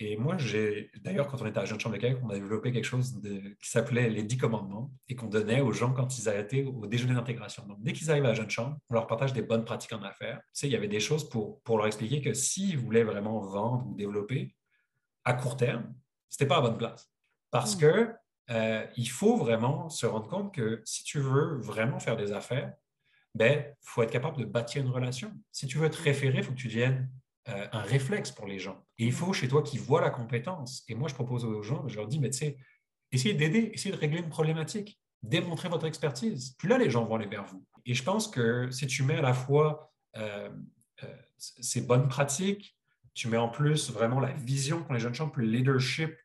[0.00, 2.34] Et moi, j'ai d'ailleurs, quand on était à la Jeune Chambre de Québec, on a
[2.34, 3.20] développé quelque chose
[3.60, 7.14] qui s'appelait les dix commandements et qu'on donnait aux gens quand ils arrêtaient au déjeuner
[7.14, 7.64] d'intégration.
[7.66, 10.02] Donc, dès qu'ils arrivent à la Jeune Chambre, on leur partage des bonnes pratiques en
[10.02, 10.38] affaires.
[10.38, 13.40] Tu sais, il y avait des choses pour, pour leur expliquer que s'ils voulaient vraiment
[13.40, 14.54] vendre ou développer,
[15.24, 15.94] à court terme,
[16.28, 17.10] ce n'était pas à bonne place.
[17.50, 17.80] Parce mmh.
[17.80, 18.14] que
[18.50, 22.74] euh, il faut vraiment se rendre compte que si tu veux vraiment faire des affaires,
[23.34, 25.32] ben, il faut être capable de bâtir une relation.
[25.50, 27.08] Si tu veux te référer, il faut que tu deviennes
[27.48, 28.83] euh, un réflexe pour les gens.
[28.98, 30.84] Et il faut chez toi qu'ils voient la compétence.
[30.88, 32.58] Et moi, je propose aux gens, je leur dis, mais tu sais,
[33.12, 36.54] essayez d'aider, essayez de régler une problématique, démontrer votre expertise.
[36.58, 37.64] Puis là, les gens vont aller vers vous.
[37.86, 40.48] Et je pense que si tu mets à la fois euh,
[41.02, 42.76] euh, ces bonnes pratiques,
[43.14, 46.16] tu mets en plus vraiment la vision pour les jeunes gens, le leadership,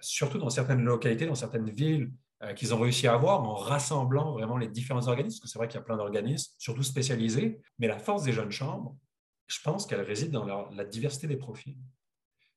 [0.00, 2.10] surtout dans certaines localités, dans certaines villes,
[2.56, 5.68] qu'ils ont réussi à avoir en rassemblant vraiment les différents organismes, parce que c'est vrai
[5.68, 8.96] qu'il y a plein d'organismes, surtout spécialisés, mais la force des jeunes chambres,
[9.50, 11.76] je pense qu'elle réside dans la, diversité des profils.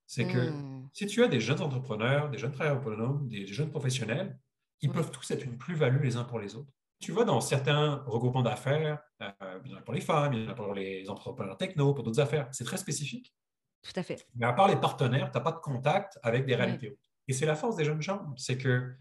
[0.05, 0.89] C'est que hmm.
[0.93, 4.37] si tu as des jeunes entrepreneurs, des jeunes travailleurs autonomes, des jeunes professionnels,
[4.81, 6.71] ils peuvent tous être une plus-value les uns pour les autres.
[6.99, 10.43] Tu vois, dans certains regroupements d'affaires, euh, il y en a pour les femmes, il
[10.43, 13.33] y en a pour les entrepreneurs techno, pour d'autres affaires, c'est très spécifique.
[13.81, 14.25] Tout à fait.
[14.35, 16.97] Mais à part les partenaires, tu n'as pas de contact avec des réalités.
[17.27, 18.95] Et c'est la force des jeunes gens, c'est que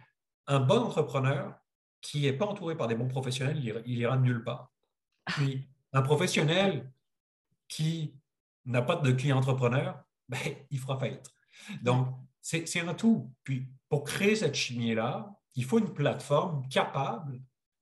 [0.46, 1.54] un bon entrepreneur
[2.00, 4.72] qui n'est pas entouré par des bons professionnels, il, il ira nulle part.
[5.26, 6.90] Puis un professionnel
[7.72, 8.14] qui
[8.66, 10.38] n'a pas de client entrepreneur, ben,
[10.70, 11.30] il fera faillite.
[11.82, 12.08] Donc,
[12.40, 13.32] c'est un tout.
[13.44, 17.40] Puis, pour créer cette chimie-là, il faut une plateforme capable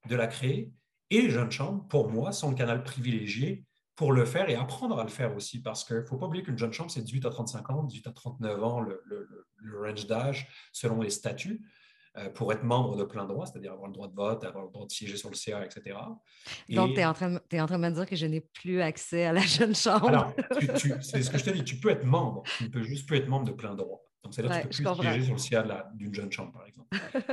[0.09, 0.72] de la créer.
[1.11, 3.64] Et les jeunes chambres, pour moi, sont le canal privilégié
[3.96, 5.61] pour le faire et apprendre à le faire aussi.
[5.61, 8.07] Parce qu'il ne faut pas oublier qu'une jeune chambre, c'est 18 à 35 ans, 18
[8.07, 9.03] à 39 ans, le,
[9.57, 11.62] le range d'âge selon les statuts.
[12.18, 14.70] Euh, pour être membre de plein droit, c'est-à-dire avoir le droit de vote, avoir le
[14.73, 15.96] droit de siéger sur le CA, etc.
[16.68, 19.42] Donc, tu es, en train de me dire que je n'ai plus accès à la
[19.42, 20.09] jeune chambre.
[20.09, 20.35] Alors,
[21.03, 23.18] c'est ce que je te dis, tu peux être membre, tu ne peux juste plus
[23.18, 24.05] être membre de plein droit.
[24.22, 26.88] Donc, c'est-à-dire que tu peux plus siéger sur le CA d'une jeune chambre, par exemple.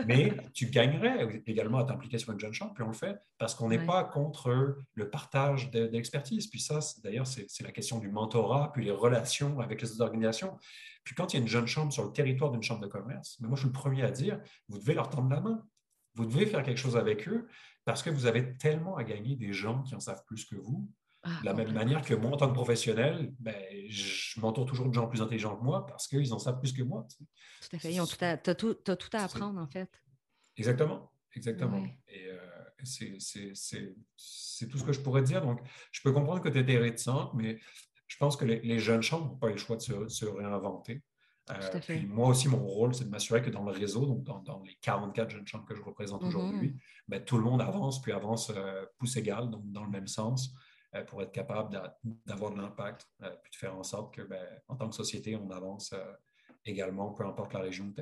[0.05, 3.55] Mais tu gagnerais également à t'impliquer sur une jeune chambre, puis on le fait parce
[3.55, 6.47] qu'on n'est pas contre le partage d'expertise.
[6.47, 10.57] Puis ça, d'ailleurs, c'est la question du mentorat, puis les relations avec les autres organisations.
[11.03, 13.37] Puis quand il y a une jeune chambre sur le territoire d'une chambre de commerce,
[13.41, 15.63] mais moi, je suis le premier à dire, vous devez leur tendre la main.
[16.15, 17.47] Vous devez faire quelque chose avec eux
[17.85, 20.89] parce que vous avez tellement à gagner des gens qui en savent plus que vous
[21.27, 23.55] ah, de la même manière que moi, en tant que professionnel, ben,
[23.89, 26.83] je m'entoure toujours de gens plus intelligents que moi parce qu'ils en savent plus que
[26.83, 27.05] moi.
[27.61, 27.91] Tout à fait.
[27.91, 29.89] Tu as, tout, tout à apprendre, en fait.
[30.55, 31.11] Exactement.
[31.35, 31.85] Exactement.
[32.07, 32.37] Et euh,
[32.83, 35.41] c'est tout ce que je pourrais dire.
[35.41, 35.59] Donc,
[35.91, 37.59] je peux comprendre que tu étais réticente, mais
[38.07, 41.03] je pense que les, jeunes chambres n'ont pas le choix de se, réinventer.
[41.49, 44.61] Euh, puis moi aussi, mon rôle, c'est de m'assurer que dans le réseau, donc dans,
[44.63, 46.27] les 44 jeunes chambres que je représente mm-hmm.
[46.27, 46.75] aujourd'hui,
[47.07, 50.53] ben, tout le monde avance, puis avance euh, pouce égal, donc dans le même sens.
[50.95, 51.77] Euh, pour être capable
[52.25, 55.35] d'avoir de l'impact, euh, puis de faire en sorte que, ben, en tant que société,
[55.35, 56.13] on avance euh,
[56.63, 58.01] également, peu importe la région où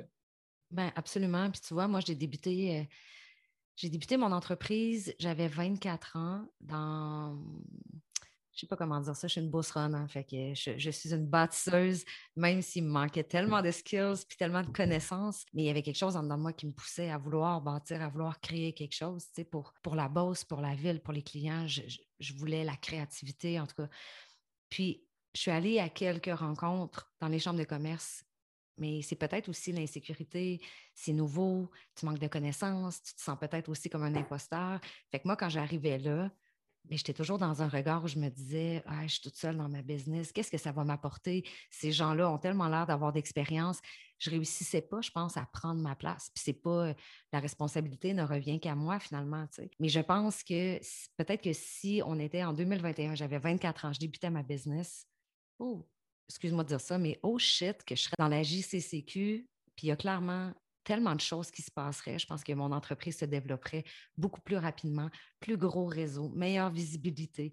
[0.69, 1.49] Ben, absolument.
[1.49, 2.87] Puis tu vois, moi, j'ai débuté,
[3.75, 7.39] j'ai débuté mon entreprise, j'avais 24 ans dans
[8.55, 11.13] je sais pas comment dire ça, je suis une boss hein, fait que je, suis
[11.13, 12.05] une bâtisseuse,
[12.37, 15.81] même s'il me manquait tellement de skills puis tellement de connaissances, mais il y avait
[15.81, 18.73] quelque chose en dedans de moi qui me poussait à vouloir bâtir, à vouloir créer
[18.73, 21.67] quelque chose, tu pour, la bosse, pour la ville, pour les clients.
[22.33, 23.89] Voulais la créativité, en tout cas.
[24.69, 28.25] Puis, je suis allée à quelques rencontres dans les chambres de commerce
[28.77, 30.61] mais c'est peut-être aussi l'insécurité,
[30.93, 34.79] c'est nouveau, tu manques de connaissances, tu te sens peut-être aussi comme un imposteur.
[35.11, 36.31] Fait que moi, quand j'arrivais là,
[36.89, 39.57] mais j'étais toujours dans un regard où je me disais, ah, je suis toute seule
[39.57, 41.47] dans ma business, qu'est-ce que ça va m'apporter?
[41.69, 43.79] Ces gens-là ont tellement l'air d'avoir d'expérience.
[44.19, 46.29] Je réussissais pas, je pense, à prendre ma place.
[46.33, 46.93] Puis c'est pas,
[47.33, 49.45] la responsabilité ne revient qu'à moi finalement.
[49.79, 50.79] Mais je pense que
[51.17, 55.05] peut-être que si on était en 2021, j'avais 24 ans, je débutais ma business.
[55.59, 55.85] Oh,
[56.29, 59.47] excuse-moi de dire ça, mais oh shit, que je serais dans la JCCQ.
[59.75, 60.53] Puis il y a clairement
[60.85, 62.17] tellement de choses qui se passeraient.
[62.17, 63.83] Je pense que mon entreprise se développerait
[64.17, 65.09] beaucoup plus rapidement,
[65.41, 67.51] plus gros réseau, meilleure visibilité,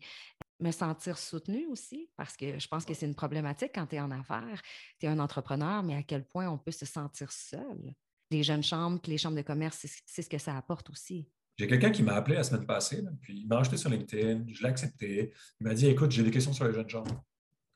[0.61, 4.01] me sentir soutenue aussi, parce que je pense que c'est une problématique quand tu es
[4.01, 4.63] en affaires,
[5.01, 7.95] tu es un entrepreneur, mais à quel point on peut se sentir seul.
[8.31, 11.27] Les jeunes chambres, les chambres de commerce, c'est ce que ça apporte aussi.
[11.59, 14.63] J'ai quelqu'un qui m'a appelé la semaine passée, puis il m'a acheté sur LinkedIn, je
[14.63, 15.33] l'ai accepté.
[15.61, 17.23] Il m'a dit Écoute, j'ai des questions sur les jeunes chambres.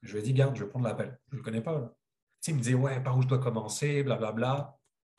[0.03, 1.19] Je lui ai dit Garde, je vais prendre l'appel.
[1.29, 1.95] Je ne le connais pas.
[2.47, 4.33] il me dit Ouais, par où je dois commencer, blablabla.
[4.33, 4.76] Bla, bla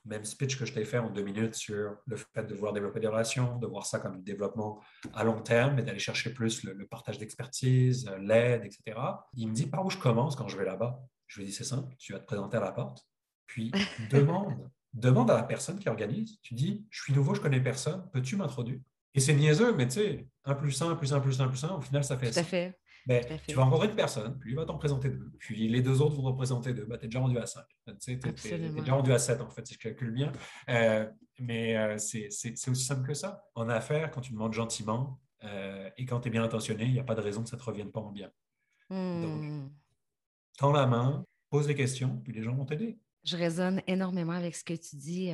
[0.08, 3.00] même speech que je t'ai fait en deux minutes sur le fait de vouloir développer
[3.00, 4.82] des relations, de voir ça comme du développement
[5.14, 9.00] à long terme et d'aller chercher plus le, partage d'expertise, euh, l'aide, etc.
[9.34, 11.00] Il me dit par où je commence quand je vais là-bas?
[11.28, 13.06] Je lui dis c'est simple, tu vas te présenter à la porte,
[13.46, 13.72] puis
[14.12, 16.40] demande, demande à la personne qui organise.
[16.42, 18.80] Tu dis je suis nouveau, je connais personne, peux-tu m'introduire?
[19.14, 21.72] Et c'est niaiseux, mais tu sais, un plus un, plus un, plus un, plus un,
[21.72, 22.78] au final ça fait Tout à fait.
[23.08, 25.32] Mais tu vas rencontrer une personne, puis il va t'en présenter deux.
[25.40, 26.84] Puis les deux autres vont t'en présenter deux.
[26.84, 27.66] Bah, tu es déjà rendu à cinq.
[28.02, 30.32] Tu es, déjà rendu à sept, en fait, si je calcule bien.
[30.70, 33.46] Euh, mais euh, c'est aussi simple que ça.
[33.56, 37.00] En affaires, quand tu demandes gentiment euh, et quand tu es bien intentionné, il n'y
[37.00, 38.30] a pas de raison que ça ne te revienne pas en bien.
[38.90, 39.70] Donc, hmm.
[40.58, 43.00] tends la main, pose des questions, puis les gens vont t'aider.
[43.24, 45.32] Je résonne énormément avec ce que tu dis.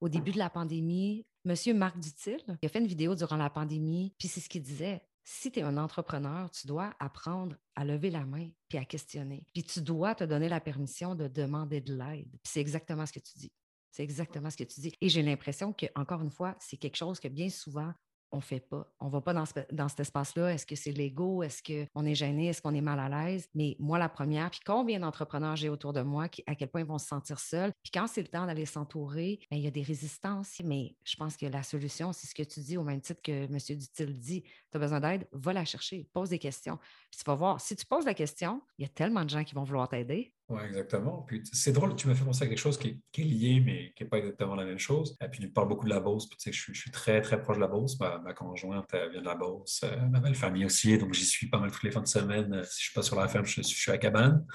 [0.00, 3.50] au début de la pandémie, Monsieur Marc Dutil il a fait une vidéo durant la
[3.50, 7.84] pandémie, puis c'est ce qu'il disait si tu es un entrepreneur, tu dois apprendre à
[7.84, 9.44] lever la main puis à questionner.
[9.52, 12.30] Puis tu dois te donner la permission de demander de l'aide.
[12.30, 13.52] Puis c'est exactement ce que tu dis.
[13.90, 14.94] C'est exactement ce que tu dis.
[15.02, 17.92] Et j'ai l'impression que, encore une fois, c'est quelque chose que bien souvent,
[18.30, 18.86] on fait pas.
[19.00, 20.52] On va pas dans, dans cet espace-là.
[20.52, 21.42] Est-ce que c'est l'ego?
[21.42, 22.48] Est-ce qu'on est gêné?
[22.48, 23.48] Est-ce qu'on est mal à l'aise?
[23.54, 26.82] Mais moi, la première, puis combien d'entrepreneurs j'ai autour de moi, qui, à quel point
[26.82, 27.72] ils vont se sentir seuls?
[27.82, 30.60] Puis quand c'est le temps d'aller s'entourer, ben, il y a des résistances.
[30.64, 33.44] Mais je pense que la solution, c'est ce que tu dis au même titre que
[33.44, 33.56] M.
[33.56, 34.42] Dutil dit.
[34.42, 36.78] Tu as besoin d'aide, va la chercher, pose des questions.
[37.10, 39.44] Puis tu vas voir, si tu poses la question, il y a tellement de gens
[39.44, 40.34] qui vont vouloir t'aider.
[40.48, 41.24] Oui, exactement.
[41.26, 44.02] Puis c'est drôle, tu m'as fait penser à quelque chose qui est, lié, mais qui
[44.02, 45.14] n'est pas exactement la même chose.
[45.22, 47.20] Et puis tu parles beaucoup de la Beauce, puis tu sais, je, je, suis très,
[47.20, 47.98] très proche de la Beauce.
[48.00, 51.58] Ma, conjointe vient de la Beauce, euh, ma belle famille aussi, donc j'y suis pas
[51.58, 52.54] mal toutes les fins de semaine.
[52.54, 54.46] Euh, si je ne suis pas sur la ferme, je, suis à cabane.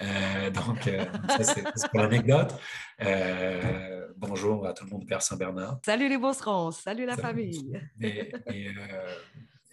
[0.00, 0.88] Euh, donc,
[1.28, 2.54] ça, c'est pour l'anecdote.
[4.16, 5.78] bonjour à tout le monde vers Saint-Bernard.
[5.84, 7.78] Salut les Beaucerons, salut la famille.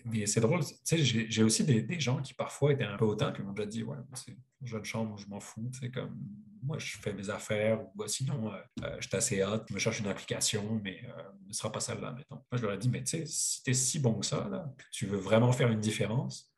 [0.06, 3.32] Mais c'est drôle, tu sais, j'ai aussi des, gens qui parfois étaient un peu hautains,
[3.32, 6.18] qui m'ont déjà dit Ouais, c'est une jeune chambre, je m'en fous, c'est comme
[6.64, 8.52] moi, je fais mes affaires, ou bah, sinon,
[9.00, 12.12] je suis assez hâte, je me cherche une application, mais ce ne sera pas celle-là,
[12.12, 12.36] mettons.
[12.36, 14.48] Moi, je leur ai dit, mais tu sais, si tu es si bon que ça,
[14.78, 16.52] que tu veux vraiment faire une différence,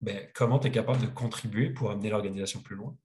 [0.00, 2.96] ben, comment tu es capable de contribuer pour amener l'organisation plus loin?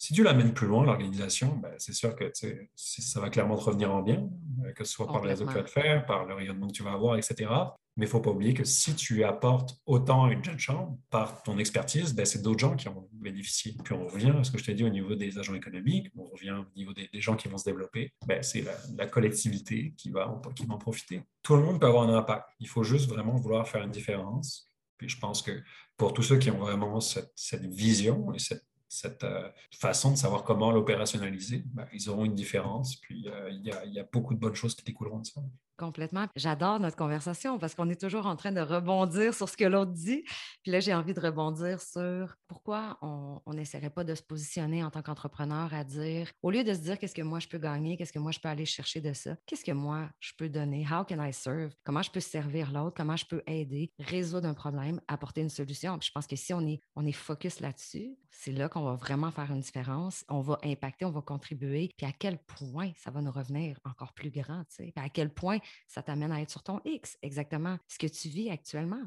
[0.00, 2.30] Si tu l'amènes plus loin, l'organisation, ben, c'est sûr que
[2.76, 4.28] ça va clairement te revenir en bien,
[4.76, 6.72] que ce soit par les réseau que tu vas te faire, par le rayonnement que
[6.72, 7.50] tu vas avoir, etc.
[7.96, 10.96] Mais il ne faut pas oublier que si tu apportes autant à une jeune chambre
[11.10, 13.74] par ton expertise, ben, c'est d'autres gens qui ont bénéficié.
[13.82, 16.26] Puis on revient à ce que je t'ai dit au niveau des agents économiques, on
[16.26, 18.12] revient au niveau des, gens qui vont se développer.
[18.24, 18.64] Ben, c'est
[18.96, 21.22] la, collectivité qui va, qui va en profiter.
[21.42, 22.44] Tout le monde peut avoir un impact.
[22.60, 24.68] Il faut juste vraiment vouloir faire une différence.
[24.96, 25.60] Puis je pense que
[25.96, 30.16] pour tous ceux qui ont vraiment cette, cette vision et cette cette euh, façon de
[30.16, 32.96] savoir comment l'opérationnaliser, ben, ils auront une différence.
[32.96, 35.40] Puis euh, il y, a beaucoup de bonnes choses qui découleront de ça.
[35.78, 36.26] Complètement.
[36.34, 39.92] J'adore notre conversation parce qu'on est toujours en train de rebondir sur ce que l'autre
[39.92, 40.24] dit.
[40.64, 44.90] Puis là, j'ai envie de rebondir sur pourquoi on n'essaierait pas de se positionner en
[44.90, 47.96] tant qu'entrepreneur à dire, au lieu de se dire qu'est-ce que moi je peux gagner,
[47.96, 50.84] qu'est-ce que moi je peux aller chercher de ça, qu'est-ce que moi je peux donner,
[50.84, 54.54] how can I serve, comment je peux servir l'autre, comment je peux aider, résoudre un
[54.54, 55.96] problème, apporter une solution?
[55.98, 58.94] Puis je pense que si on est, on est focus là-dessus, c'est là, qu'on va
[58.94, 60.24] vraiment faire une différence.
[60.28, 61.90] On va impacter, on va contribuer.
[61.96, 64.92] Puis à quel point ça va nous revenir encore plus grand, tu sais?
[64.94, 68.28] Puis à quel point ça t'amène à être sur ton X, exactement ce que tu
[68.28, 69.02] vis actuellement.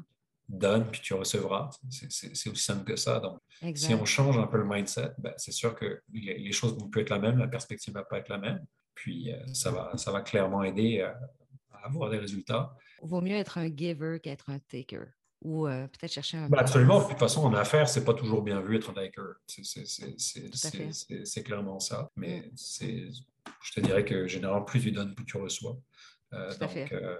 [0.48, 1.70] Donne, puis tu recevras.
[1.88, 3.20] C'est aussi simple que ça.
[3.20, 3.40] Donc,
[3.74, 7.02] si on change un peu le mindset, ben, c'est sûr que les, choses vont plus
[7.02, 8.64] être la même, la perspective ne va pas être la même.
[8.94, 11.18] Puis euh, ça, va, ça va clairement aider à,
[11.84, 12.76] avoir des résultats.
[13.02, 15.06] Il vaut mieux être un giver qu'être un taker
[15.40, 16.48] ou euh, peut-être chercher un.
[16.48, 17.02] Ben, absolument.
[17.02, 19.34] De toute façon, en affaires, ce n'est pas toujours bien vu être un taker.
[21.24, 22.10] C'est clairement ça.
[22.16, 23.12] Mais mm.
[23.62, 25.76] je te dirais que généralement, plus tu donnes, plus tu reçois.
[26.32, 27.18] Euh, donc, euh,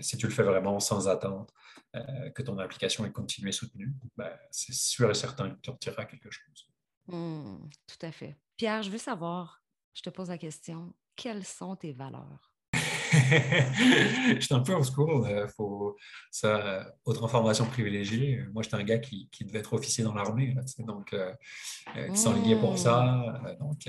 [0.00, 1.52] si tu le fais vraiment sans attente,
[1.94, 5.70] euh, que ton application est continue et soutenue, ben, c'est sûr et certain que tu
[5.70, 6.68] retireras quelque chose.
[7.06, 8.36] Mmh, tout à fait.
[8.56, 9.62] Pierre, je veux savoir,
[9.94, 12.51] je te pose la question, quelles sont tes valeurs?
[14.34, 15.26] je suis un peu au secours.
[15.26, 15.96] Euh, faut,
[16.30, 18.38] ça, autre information privilégiée.
[18.38, 21.32] Euh, moi, j'étais un gars qui, qui, devait être officier dans l'armée, donc euh,
[22.10, 23.56] qui s'enlignait pour ça.
[23.60, 23.88] Donc,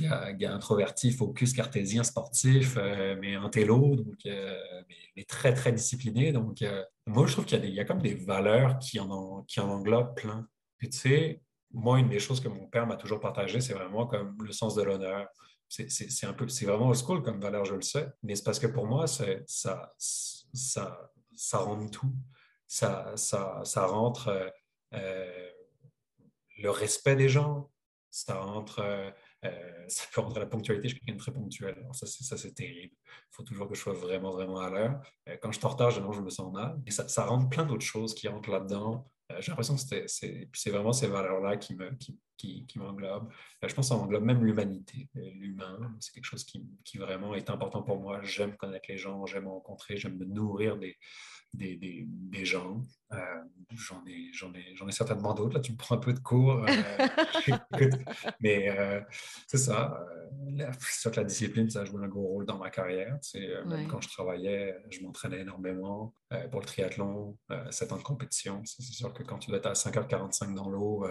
[0.00, 2.76] gars, gars, introverti, focus, cartésien, sportif,
[3.20, 6.32] mais un télo, donc, mais, très, très discipliné.
[6.32, 6.64] Donc,
[7.06, 9.68] moi, je trouve qu'il y, a y a comme des valeurs qui en, qui en
[9.70, 10.46] englobent plein.
[10.80, 11.40] tu sais,
[11.72, 14.76] moi, une des choses que mon père m'a toujours partagé, c'est vraiment comme le sens
[14.76, 15.26] de l'honneur
[15.88, 18.58] c'est un peu, c'est vraiment old school comme valeur, je le sais, mais c'est parce
[18.58, 22.12] que pour moi, ça, ça, ça rentre tout.
[22.66, 24.48] Ça, ça, ça rentre euh,
[24.94, 25.50] euh,
[26.58, 27.70] le respect des gens,
[28.10, 29.10] ça rentre, euh,
[29.88, 31.74] ça peut rentrer la ponctualité, je suis quelqu'un de très ponctuel.
[31.78, 32.94] Alors ça, c'est terrible.
[33.04, 35.00] Il faut toujours que je sois vraiment, vraiment à l'heure.
[35.42, 36.80] quand je suis en retard, je me sens mal.
[36.86, 39.10] Et ça, ça rentre plein d'autres choses qui rentrent là-dedans.
[39.40, 41.90] J'ai l'impression que c'est vraiment ces valeurs-là qui me,
[42.36, 43.28] qui, m'englobe.
[43.62, 45.94] Euh, je pense que ça englobe même l'humanité, euh, l'humain.
[46.00, 48.20] C'est quelque chose qui, qui, vraiment est important pour moi.
[48.22, 50.96] J'aime connaître les gens, j'aime rencontrer, j'aime me nourrir des,
[51.52, 52.82] des, des, des gens.
[53.12, 53.16] Euh,
[53.74, 55.54] j'en ai, ai, ai, certainement d'autres.
[55.54, 56.64] Là, tu me prends un peu de cours.
[58.40, 59.04] mais
[59.46, 60.04] c'est ça.
[60.78, 63.18] c'est sûr que la discipline, ça a joué un gros rôle dans ma carrière.
[63.66, 66.14] Même quand je travaillais, je m'entraînais énormément
[66.50, 67.38] pour le triathlon,
[67.70, 68.62] 7 ans de compétition.
[68.64, 71.06] C'est sûr que quand tu dois être à 5h45 dans l'eau,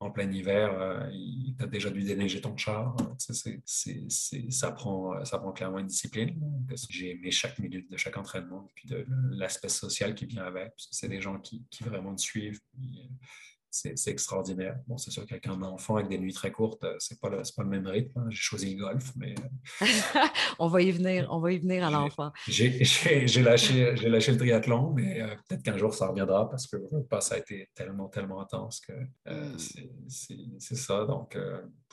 [0.00, 2.96] en plein hiver, euh, tu as déjà dû déneiger ton char.
[3.18, 6.40] ça, prend, ça prend clairement une discipline.
[6.88, 10.72] J'ai aimé chaque minute de chaque entraînement, puis de l'aspect social qui vient avec.
[10.76, 12.60] C'est des gens qui, qui, vraiment te suivent
[13.70, 14.76] c'est extraordinaire.
[14.86, 17.62] Bon, c'est sûr qu'avec un enfant avec des nuits très courtes, euh, c'est pas, pas
[17.62, 18.18] le même rythme.
[18.18, 18.26] Hein.
[18.28, 19.34] J'ai choisi le golf, mais.
[19.82, 19.86] Euh,
[20.58, 22.32] on va y venir, on va y venir à l'enfant.
[22.48, 22.70] J'ai
[23.42, 26.76] lâché, lâché le triathlon, mais euh, peut-être qu'un jour ça reviendra parce que
[27.20, 28.92] ça a été tellement, tellement intense que
[29.26, 29.56] hmm.
[30.58, 31.04] c'est ça.
[31.04, 31.36] Donc,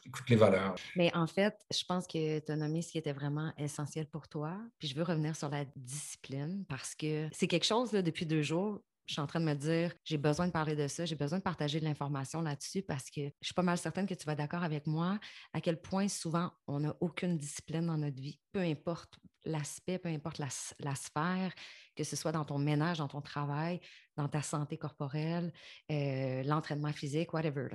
[0.07, 0.75] écoute les valeurs.
[0.95, 4.27] Mais en fait, je pense que tu as nommé ce qui était vraiment essentiel pour
[4.27, 4.57] toi.
[4.79, 8.41] Puis je veux revenir sur la discipline parce que c'est quelque chose, là, depuis deux
[8.41, 11.15] jours, je suis en train de me dire, j'ai besoin de parler de ça, j'ai
[11.15, 14.25] besoin de partager de l'information là-dessus parce que je suis pas mal certaine que tu
[14.25, 15.17] vas d'accord avec moi
[15.53, 20.09] à quel point souvent on n'a aucune discipline dans notre vie, peu importe l'aspect, peu
[20.09, 21.53] importe la, sphère,
[21.95, 23.79] que ce soit dans ton ménage, dans ton travail,
[24.17, 25.53] dans ta santé corporelle,
[25.89, 27.69] euh, l'entraînement physique, whatever.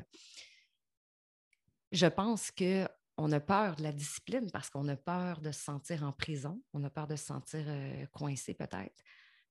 [1.92, 5.60] Je pense que on a peur de la discipline parce qu'on a peur de se
[5.60, 9.02] sentir en prison, on a peur de se sentir euh, coincé peut-être.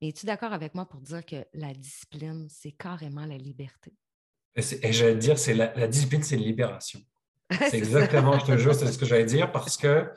[0.01, 3.93] Mais es-tu d'accord avec moi pour dire que la discipline, c'est carrément la liberté?
[4.55, 6.99] Et, j'allais dire, c'est la, discipline, c'est une libération.
[7.51, 10.09] C'est exactement, je te jure, c'est ce que j'allais dire parce que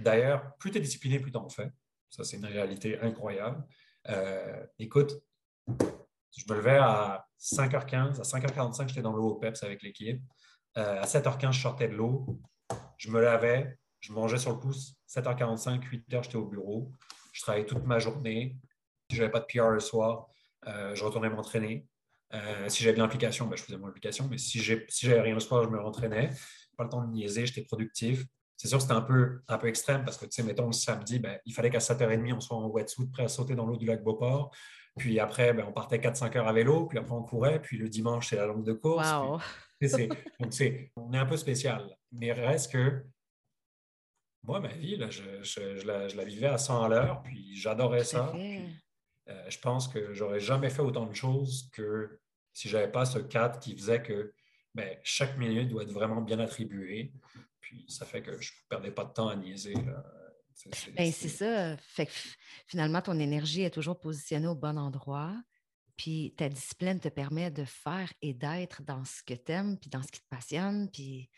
[0.00, 1.70] d'ailleurs, plus tu es discipliné, plus tu en fais.
[2.10, 3.64] Ça, c'est une réalité incroyable.
[4.08, 5.12] Euh, écoute,
[5.68, 10.20] je me levais à 5h15, à 5h45, j'étais dans le haut PEPS avec l'équipe.
[10.74, 12.40] à 7h15, je sortais de l'eau,
[12.96, 14.96] je me lavais, je mangeais sur le pouce.
[15.08, 16.90] 7h45, 8h, j'étais au bureau.
[17.32, 18.56] Je travaillais toute ma journée.
[19.12, 20.26] Si je n'avais pas de PR le soir,
[20.66, 21.86] je retournais m'entraîner.
[22.68, 24.26] si j'avais de l'implication, ben, je faisais mon implication.
[24.30, 26.30] Mais si j'avais si rien le soir, je me rentraînais.
[26.78, 28.24] Pas le temps de niaiser, j'étais productif.
[28.56, 31.18] C'est sûr, c'était un peu, un peu extrême parce que, tu sais, mettons, le samedi,
[31.18, 33.84] ben, il fallait qu'à 7h30, on soit en wetsuit, prêt à sauter dans l'eau du
[33.84, 34.50] lac Beauport.
[34.96, 37.60] Puis après, ben, on partait 4-5 heures à vélo, puis après, on courait.
[37.60, 39.12] Puis le dimanche, c'est la longue de course.
[39.12, 39.38] Wow.
[40.40, 40.62] donc,
[40.96, 41.94] on est un peu spécial.
[42.12, 43.04] Mais reste que
[44.44, 48.32] moi, ma vie, là, je, la, vivais à 100 à l'heure, puis j'adorais ça.
[49.28, 52.20] Euh, je pense que j'aurais jamais fait autant de choses que
[52.52, 54.32] si je n'avais pas ce cadre qui faisait que
[54.74, 57.12] ben, chaque minute doit être vraiment bien attribuée.
[57.60, 59.74] Puis ça fait que je ne perdais pas de temps à niaiser.
[60.96, 61.76] Ben, c'est ça.
[61.78, 62.12] Fait que
[62.66, 65.34] finalement, ton énergie est toujours positionnée au bon endroit.
[65.96, 69.90] Puis ta discipline te permet de faire et d'être dans ce que tu aimes, puis
[69.90, 70.90] dans ce qui te passionne.
[70.90, 71.30] Puis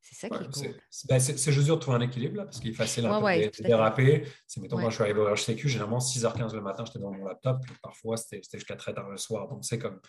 [0.00, 0.80] c'est ça qui est cool.
[1.08, 3.26] Ben, c'est juste dur de trouver un équilibre, là, parce qu'il est facile un peu
[3.26, 4.24] de, déraper.
[4.46, 7.26] C'est, mettons, quand je suis arrivé au HCQ, généralement, 6h15 le matin, j'étais dans mon
[7.26, 9.48] laptop, puis parfois, c'était, jusqu'à très tard le soir.
[9.48, 10.00] Donc, c'est comme,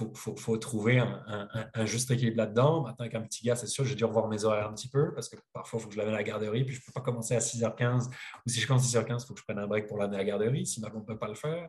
[0.00, 2.82] il faut, trouver un, juste équilibre là-dedans.
[2.82, 5.12] Maintenant, avec un petit gars, c'est sûr, j'ai dû revoir mes horaires un petit peu,
[5.14, 6.92] parce que parfois, il faut que je l'amène à la garderie, puis je ne peux
[6.92, 9.58] pas commencer à 6h15, ou si je commence à 6h15, il faut que je prenne
[9.58, 11.68] un break pour l'amener à la garderie, sinon on ne peut pas le faire.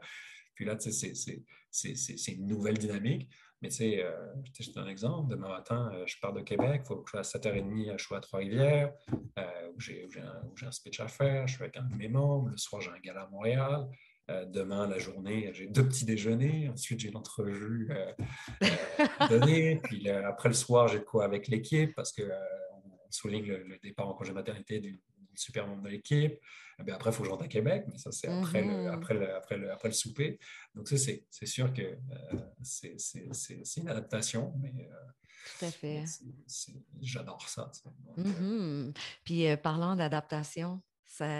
[0.54, 3.30] Puis là, c'est une nouvelle dynamique.
[3.62, 4.12] Mais tu sais, euh,
[4.60, 5.30] je te un exemple.
[5.30, 8.04] Demain matin, euh, je pars de Québec, il faut que je sois à 7h30, je
[8.04, 8.92] sois à Trois-Rivières,
[9.38, 10.08] euh, où j'ai
[10.66, 12.50] un, speech à faire, je suis avec un de mes membres.
[12.50, 13.88] Le soir, j'ai un gala à Montréal.
[14.48, 16.70] demain, la journée, j'ai deux petits déjeuners.
[16.70, 17.92] Ensuite, j'ai l'entrevue
[19.20, 19.76] à donner.
[19.84, 24.08] Puis après le soir, j'ai de quoi avec l'équipe parce qu'on on souligne le, départ
[24.08, 24.80] en congé maternité
[25.36, 26.40] super membre de l'équipe.
[26.88, 28.88] Eh après, il faut que je rentre à Québec, mais ça, c'est après, le, mhm.
[28.88, 30.40] après, le, après, le, après le souper.
[30.74, 34.74] Donc, ça, c'est sûr que euh, c'est une adaptation, mais.
[34.92, 36.04] Euh, Tout à fait.
[37.02, 37.72] J'adore ça.
[38.18, 38.94] Euh, mhm.
[39.24, 40.82] Puis, parlant d'adaptation,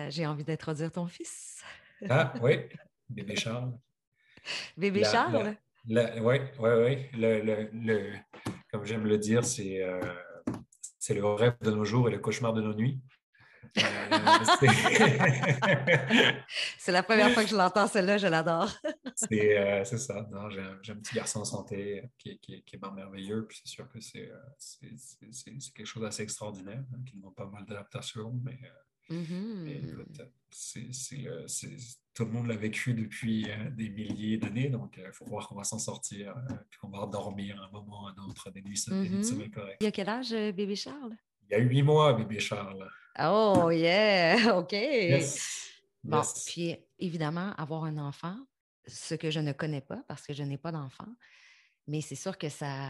[0.10, 1.64] j'ai envie d'introduire ton fils.
[2.10, 2.60] ah, oui,
[3.10, 3.74] bébé Charles.
[4.78, 5.56] Bébé Charles?
[5.88, 7.08] Oui, oui, oui.
[7.14, 8.14] Le,
[8.72, 9.82] comme j'aime le dire, c'est
[11.02, 13.02] c'est le rêve de nos jours et le cauchemar de nos nuits.
[13.78, 13.80] Euh,
[16.78, 18.70] c'est la première fois que je l'entends, celle-là, je l'adore.
[19.32, 20.28] Euh, c'est ça.
[20.50, 23.46] J'ai un, petit garçon en santé qui, qui, est merveilleux.
[23.46, 24.40] Puis c'est sûr que c'est euh,
[25.76, 28.34] quelque chose d'assez extraordinaire, hein, qui demande pas mal d'adaptation.
[28.44, 28.58] Mais,
[29.10, 30.28] mm-hmm.
[32.16, 34.70] tout le monde l'a vécu depuis des milliers d'années.
[34.70, 36.34] Donc, il faut voir qu'on va s'en sortir.
[36.70, 39.76] puis qu'on va dormir un moment ou un autre, des nuits, des nuits mm-hmm.
[39.82, 41.16] Il y a quel âge, bébé Charles?
[41.50, 42.90] Il y a huit mois, bébé Charles.
[43.20, 44.76] Oh, yeah, OK.
[46.04, 48.38] Bon, puis évidemment, avoir un enfant,
[48.88, 51.14] ce que je ne connais pas parce que je n'ai pas d'enfant,
[51.88, 52.90] mais c'est sûr que ça,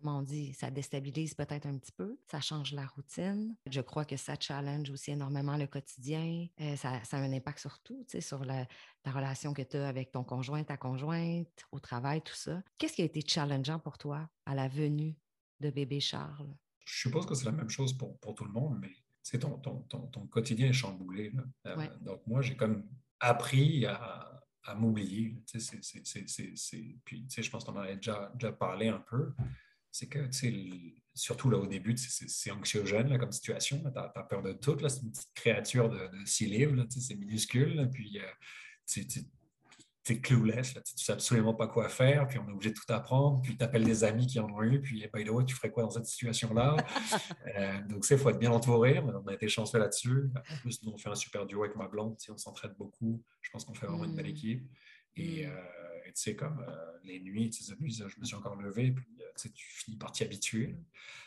[0.00, 3.54] comment on dit, ça déstabilise peut-être un petit peu, ça change la routine.
[3.66, 6.46] Je crois que ça challenge aussi énormément le quotidien.
[6.60, 8.66] Euh, ça, a un impact sur tout, tu sais, sur la,
[9.02, 12.62] ta relation que tu as avec ton conjoint, ta conjointe, au travail, tout ça.
[12.78, 15.16] Qu'est-ce qui a été challengeant pour toi à la venue
[15.60, 16.54] de bébé Charles?
[16.84, 18.92] Je suppose que c'est la même chose pour, pour, tout le monde, mais
[19.38, 21.32] ton, ton, ton, ton, quotidien est chamboulé.
[21.66, 22.88] Euh, donc, moi, j'ai comme
[23.20, 25.36] appris à, à m'oublier.
[27.04, 29.32] Puis, je pense qu'on en a déjà, déjà parlé un peu.
[29.90, 30.28] C'est que,
[31.14, 33.82] surtout là au début, c'est anxiogène là, comme situation.
[33.82, 34.76] Tu as, peur de tout.
[34.88, 36.86] C'est une petite créature de, de six livres.
[36.88, 37.88] C'est minuscule.
[37.92, 39.02] puis, euh,
[40.02, 42.90] t'es clueless, là, tu sais absolument pas quoi faire, puis on est obligé de tout
[42.92, 45.54] apprendre, puis tu appelles des amis qui en ont eu, puis by the way, tu
[45.54, 46.76] ferais quoi dans cette situation-là?
[47.56, 50.30] euh, donc, il faut être bien entouré, on a été chanceux là-dessus.
[50.34, 53.50] En plus, nous, on fait un super duo avec ma blonde, on s'entraide beaucoup, je
[53.50, 54.30] pense qu'on fait vraiment une belle mm.
[54.30, 54.70] équipe.
[55.16, 55.50] Et mm.
[55.50, 55.54] euh,
[56.06, 59.04] tu sais, comme euh, les nuits, tu sais, je me suis encore levé, puis
[59.36, 60.76] tu finis par t'y habituer.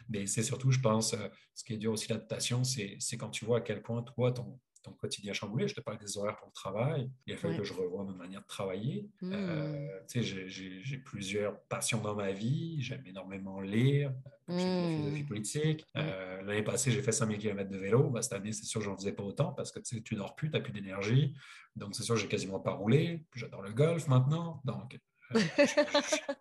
[0.09, 1.15] Mais c'est surtout, je pense,
[1.53, 4.59] ce qui est dur aussi l'adaptation, c'est quand tu vois à quel point toi, ton,
[4.83, 5.67] ton quotidien chamboulé.
[5.67, 7.09] Je te parle des horaires pour le travail.
[7.25, 9.09] Il a fallu que je revoie ma manière de travailler.
[9.21, 9.31] Hmm.
[9.33, 12.81] Euh, j'ai plusieurs passions dans ma vie.
[12.81, 14.13] J'aime énormément lire.
[14.47, 15.27] J'ai de la philosophie hmm.
[15.27, 15.85] politique.
[15.97, 18.09] Euh, l'année passée, j'ai fait 5000 km de vélo.
[18.09, 20.49] Bah, cette année, c'est sûr, je n'en faisais pas autant parce que tu dors plus,
[20.51, 21.33] tu n'as plus d'énergie.
[21.75, 23.25] Donc, c'est sûr, j'ai quasiment pas roulé.
[23.33, 24.61] J'adore le golf maintenant.
[24.65, 24.99] Donc,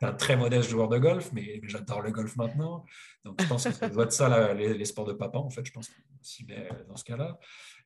[0.01, 2.84] un très modeste joueur de golf, mais, j'adore le golf maintenant.
[3.24, 5.72] Donc, je pense que ça doit être ça, les, sports de papa, en fait, je
[5.72, 5.90] pense,
[6.20, 6.47] si,
[6.88, 7.38] dans ce cas-là.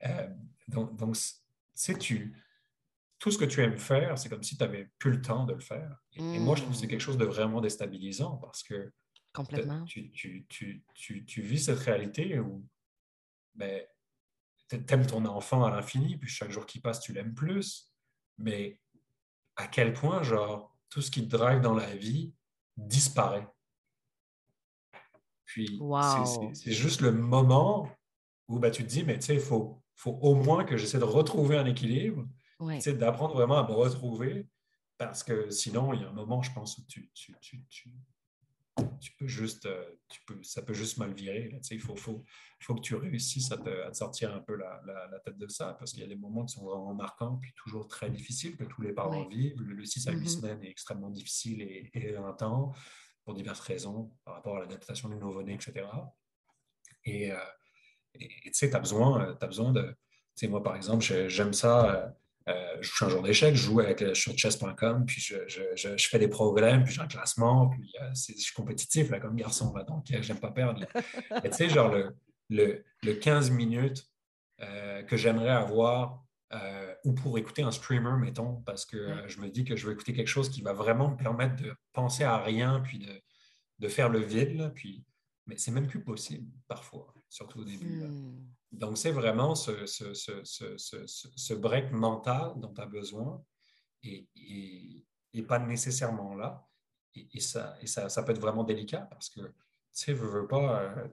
[0.05, 0.29] Euh,
[0.69, 1.17] donc, donc
[1.75, 2.35] sais, tu,
[3.19, 5.55] tout ce que tu aimes faire, c'est comme si tu n'avais plus le temps de
[5.55, 6.03] le faire.
[6.13, 8.93] Et, moi, je trouve que c'est quelque chose de vraiment déstabilisant parce que
[9.33, 9.85] Complètement.
[9.85, 12.67] Tu, tu, tu, tu, vis cette réalité où
[13.55, 13.83] ben,
[14.69, 17.93] tu aimes ton enfant à l'infini, puis chaque jour qui passe, tu l'aimes plus.
[18.39, 18.81] Mais
[19.57, 22.33] à quel point, genre, tout ce qui te drive dans la vie
[22.79, 23.47] disparaît.
[25.45, 25.79] Puis
[26.55, 27.91] c'est juste le moment
[28.49, 30.99] où bah, tu te dis, mais tu sais, il faut, faut au moins que j'essaie
[30.99, 32.27] de retrouver un équilibre,
[32.95, 34.49] d'apprendre vraiment à me retrouver,
[34.97, 37.93] parce que sinon, il y a un moment, je pense, où tu, tu, tu, tu
[39.19, 41.59] peux juste, euh, tu peux, ça peut juste mal virer.
[41.71, 42.25] il faut, faut,
[42.61, 45.93] faut, que tu réussisses à te, sortir un peu la, la, tête de ça, parce
[45.93, 48.83] qu'il y a des moments qui sont vraiment marquants, puis toujours très difficiles, que tous
[48.83, 49.61] les parents vivent.
[49.63, 50.29] Le, 6 à 8 mm-hmm.
[50.29, 52.77] semaines est extrêmement difficile et, et intense
[53.25, 55.87] pour diverses raisons, par rapport à l'adaptation du nouveau-né, etc.
[57.05, 57.37] Et euh,
[58.15, 59.83] tu sais, tu as besoin, as besoin de...
[59.83, 62.15] Tu sais, moi, par exemple, j'aime ça...
[62.49, 65.97] Euh, euh, je joue un jour d'échecs, je joue avec, sur chess.com, puis je, je,
[65.97, 69.37] je, fais des problèmes, puis j'ai un classement, puis euh, je suis compétitif là, comme
[69.37, 70.85] garçon, là, donc euh, j'aime pas perdre.
[71.45, 72.17] tu sais, genre le,
[72.51, 74.07] le, le 15 minutes
[75.07, 76.25] que j'aimerais avoir
[77.05, 80.15] ou pour écouter un streamer, mettons, parce que je me dis que je veux écouter
[80.15, 83.21] quelque chose qui va vraiment me permettre de penser à rien, puis de,
[83.81, 85.05] de faire le vide, là, puis...
[85.45, 88.03] mais c'est même plus possible parfois, surtout au début.
[88.03, 88.35] Hmm.
[88.73, 93.43] Donc, c'est vraiment ce, ce, ce, break mental dont tu as besoin
[94.03, 94.27] et,
[95.33, 96.67] et, pas nécessairement là.
[97.15, 99.53] Et, ça, et ça, ça, peut être vraiment délicat parce que, tu
[99.93, 101.09] sais, veux, veux pas, euh,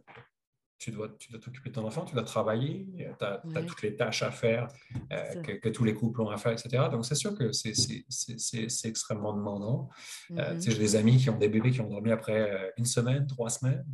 [0.78, 3.96] tu dois tu dois t'occuper de ton enfant, tu dois travailler, tu as, toutes les
[3.96, 4.68] tâches à faire
[5.14, 6.86] euh, que, tous les couples ont à faire, etc.
[6.92, 9.90] Donc, c'est sûr que c'est extrêmement demandant.
[10.32, 10.56] Euh, mm-hmm.
[10.56, 13.28] tu sais, J'ai des amis qui ont des bébés qui ont dormi après une semaine,
[13.28, 13.86] trois semaines.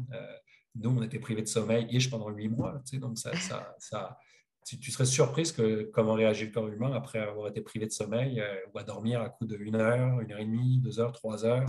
[0.75, 2.81] Nous, on était privés de sommeil ish pendant huit mois.
[2.85, 3.31] Tu sais, donc, ça,
[3.79, 4.17] ça,
[4.65, 8.39] tu, serais surprise que comment réagit le corps humain après avoir été privé de sommeil
[8.39, 11.11] euh, ou à dormir à coup de une heure, une heure et demie, deux heures,
[11.11, 11.65] trois heures,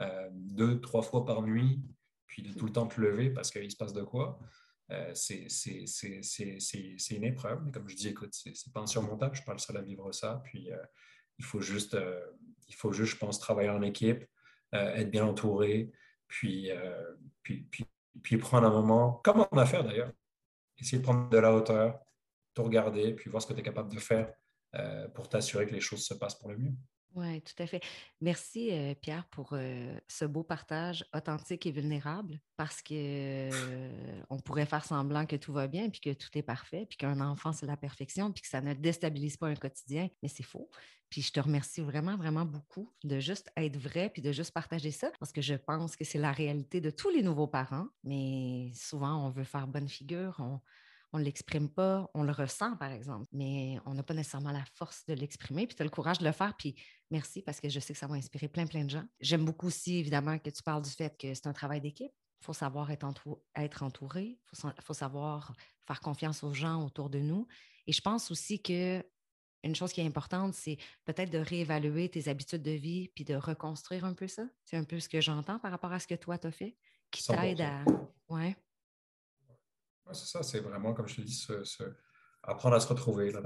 [0.00, 1.80] euh, deux, trois fois par nuit,
[2.26, 4.40] puis de tout le temps te lever parce qu'il se passe de quoi.
[4.90, 5.46] Euh, c'est
[7.10, 7.62] une épreuve.
[7.64, 9.34] Mais comme je dis, écoute, c'est pas insurmontable.
[9.34, 10.42] Je suis pas le seul à vivre ça.
[10.44, 10.76] Puis euh,
[11.38, 11.96] il faut juste,
[12.68, 14.24] il faut juste, je pense, travailler en équipe,
[14.72, 15.90] être bien entouré,
[16.28, 16.70] puis,
[17.42, 17.86] puis
[18.22, 20.12] puis prendre un moment, comme on a fait d'ailleurs,
[20.78, 21.98] essayer de prendre de la hauteur,
[22.54, 24.32] tout regarder, puis voir ce que tu es capable de faire
[24.74, 26.72] euh, pour t'assurer que les choses se passent pour le mieux.
[27.14, 27.80] Oui, tout à fait.
[28.20, 33.50] Merci, euh, Pierre, pour euh, ce beau partage authentique et vulnérable, parce que
[34.30, 37.20] on pourrait faire semblant que tout va bien, puis que tout est parfait, puis qu'un
[37.20, 40.68] enfant, c'est la perfection, puis que ça ne déstabilise pas un quotidien, mais c'est faux.
[41.08, 44.90] Puis je te remercie vraiment, vraiment beaucoup de juste être vrai puis de juste partager
[44.90, 47.86] ça parce que je pense que c'est la réalité de tous les nouveaux parents.
[48.02, 50.40] Mais souvent, on veut faire bonne figure,
[51.18, 55.04] ne l'exprime pas, on le ressent par exemple, mais on n'a pas nécessairement la force
[55.06, 55.66] de l'exprimer.
[55.66, 56.54] Puis tu as le courage de le faire.
[56.56, 56.74] Puis
[57.10, 59.04] merci parce que je sais que ça va inspirer plein, plein de gens.
[59.20, 62.12] J'aime beaucoup aussi, évidemment, que tu parles du fait que c'est un travail d'équipe.
[62.40, 65.54] Il faut savoir être, entouré, il faut, faut savoir
[65.86, 67.46] faire confiance aux gens autour de nous.
[67.86, 69.02] Et je pense aussi que
[69.64, 73.34] une chose qui est importante, c'est peut-être de réévaluer tes habitudes de vie puis de
[73.34, 74.44] reconstruire un peu ça.
[74.62, 76.76] C'est un peu ce que j'entends par rapport à ce que toi, tu as fait,
[77.10, 77.84] qui t'aide à.
[78.28, 78.56] Ouais.
[80.12, 81.46] C'est ça, c'est vraiment, comme je te dis,
[82.42, 83.30] apprendre à se retrouver.
[83.30, 83.40] Là,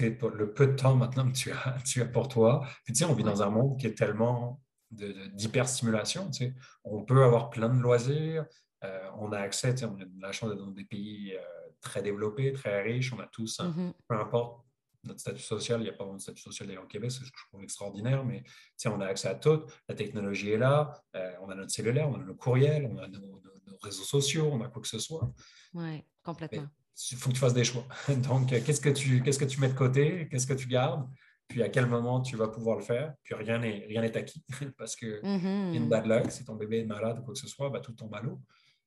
[0.00, 2.66] le peu de temps maintenant que tu as, tu as pour toi.
[2.84, 6.30] Puis, tu sais, on vit dans un monde qui est tellement d'hyperstimulation.
[6.30, 6.54] Tu sais.
[6.84, 8.46] On peut avoir plein de loisirs,
[8.84, 11.40] euh, on a accès, tu sais, on a la chance d'être dans des pays euh,
[11.80, 13.92] très développés, très riches, on a tous, mm-hmm.
[14.08, 14.64] peu importe
[15.04, 15.80] notre statut social.
[15.80, 17.48] Il n'y a pas vraiment de statut social d'ailleurs au Québec, c'est ce que je
[17.48, 18.42] trouve extraordinaire, mais
[18.86, 19.62] on a accès à tout.
[19.88, 23.08] La technologie est là, euh, on a notre cellulaire, on a nos courriels, on a
[23.08, 23.40] nos,
[23.82, 25.32] réseaux sociaux, on a quoi que ce soit.
[25.74, 26.66] Oui, complètement.
[27.10, 27.86] Il faut que tu fasses des choix.
[28.28, 31.08] Donc, euh, qu'est-ce que tu, qu'est-ce que tu mets de côté, qu'est-ce que tu gardes,
[31.46, 34.44] puis à quel moment tu vas pouvoir le faire, puis rien n'est, rien n'est acquis.
[34.78, 35.74] Parce que mm-hmm.
[35.74, 37.92] une bad luck, si ton bébé est malade ou quoi que ce soit, bah, tout
[37.92, 38.40] tombe à l'eau.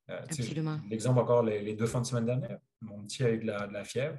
[0.10, 0.20] Euh,
[0.90, 4.18] l'exemple encore, les, deux fins de semaine dernière, mon petit a eu de la fièvre.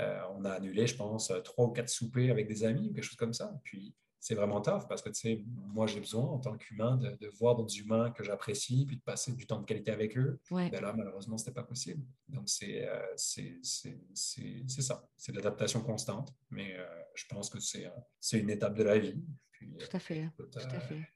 [0.00, 3.04] Euh, on a annulé, je pense, trois ou quatre soupers avec des amis ou quelque
[3.04, 3.52] chose comme ça.
[3.64, 7.28] Puis c'est vraiment tough parce que, tu sais, moi, j'ai besoin en tant qu'humain de,
[7.38, 10.40] voir d'autres humains que j'apprécie puis de passer du temps de qualité avec eux.
[10.50, 12.04] Mais ben là, malheureusement, ce n'était pas possible.
[12.28, 15.08] Donc, c'est euh, ça.
[15.16, 16.34] C'est de l'adaptation constante.
[16.50, 19.22] Mais euh, je pense que c'est une étape de la vie.
[19.60, 20.28] Tout à fait.
[20.36, 21.08] Tout à fait.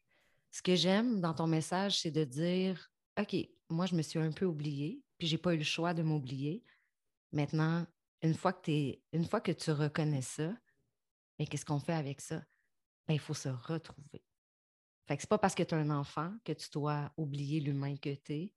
[0.50, 3.36] Ce que j'aime dans ton message, c'est de dire OK,
[3.68, 6.62] moi, je me suis un peu oubliée, puis j'ai pas eu le choix de m'oublier.
[7.32, 7.86] Maintenant,
[8.22, 10.55] une fois que, es, une fois que tu reconnais ça,
[11.38, 12.42] mais qu'est-ce qu'on fait avec ça?
[13.07, 14.24] Ben, il faut se retrouver.
[15.07, 17.96] Fait que c'est pas parce que tu as un enfant que tu dois oublier l'humain
[17.96, 18.53] que tu es,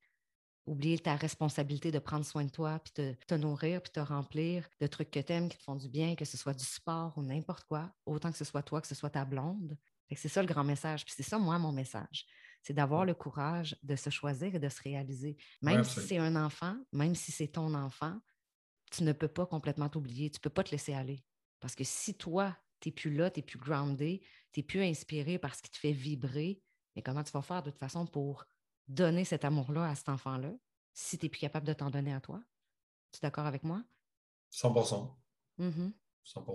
[0.66, 4.68] oublier ta responsabilité de prendre soin de toi, puis de te nourrir, puis te remplir
[4.80, 7.14] de trucs que tu aimes, qui te font du bien, que ce soit du sport
[7.18, 9.78] ou n'importe quoi, autant que ce soit toi, que ce soit ta blonde.
[10.16, 11.06] c'est ça le grand message.
[11.06, 12.26] Puis c'est ça, moi, mon message.
[12.62, 15.38] C'est d'avoir le courage de se choisir et de se réaliser.
[15.62, 18.20] Même si c'est un enfant, même si c'est ton enfant,
[18.92, 21.24] tu ne peux pas complètement t'oublier, tu ne peux pas te laisser aller.
[21.60, 24.22] Parce que si toi, tu n'es plus là, tu n'es plus groundé,
[24.52, 26.62] tu n'es plus inspiré par ce qui te fait vibrer,
[26.96, 28.46] mais comment tu vas faire de toute façon pour
[28.88, 30.52] donner cet amour-là à cet enfant-là?
[30.96, 32.42] si tu n'es plus capable de t'en donner à toi?
[33.12, 33.84] Tu es d'accord avec moi?
[34.52, 35.14] 100%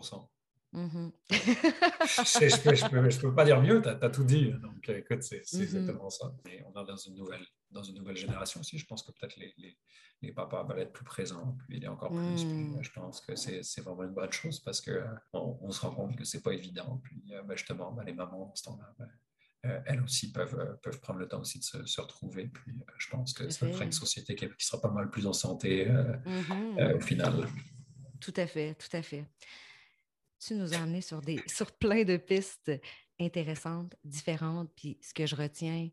[0.03, 0.33] 100
[0.72, 1.10] Mm-hmm.
[1.30, 4.52] je ne peux, pas dire mieux, tu as, tout dit.
[4.52, 5.62] Donc, écoute, c'est mm-hmm.
[5.62, 6.32] exactement ça.
[6.48, 8.78] Et on est dans une nouvelle, dans une nouvelle génération aussi.
[8.78, 9.76] Je pense que peut-être les, les,
[10.22, 12.44] les, papas vont être plus présents, puis il est encore plus.
[12.44, 12.82] Mm.
[12.82, 16.24] je pense que c'est vraiment une bonne chose parce qu'on on se rend compte que
[16.24, 17.00] c'est pas évident.
[17.02, 19.08] Puis euh, ben, justement, ben, les mamans, en ce temps-là, ben,
[19.66, 22.46] euh, elles aussi peuvent, euh, peuvent prendre le temps aussi de se, retrouver.
[22.46, 25.90] Puis je pense que ça fera une société qui, sera pas mal plus en santé
[26.94, 27.48] au final.
[28.20, 29.26] Tout à fait, tout à fait
[30.41, 32.72] tu nous as amené sur, sur plein de pistes
[33.20, 34.70] intéressantes, différentes.
[34.74, 35.88] Puis ce que je retiens,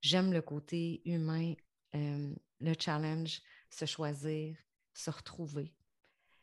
[0.00, 1.54] j'aime le côté humain,
[1.94, 3.40] euh, le challenge,
[3.70, 4.56] se choisir,
[4.94, 5.74] se retrouver.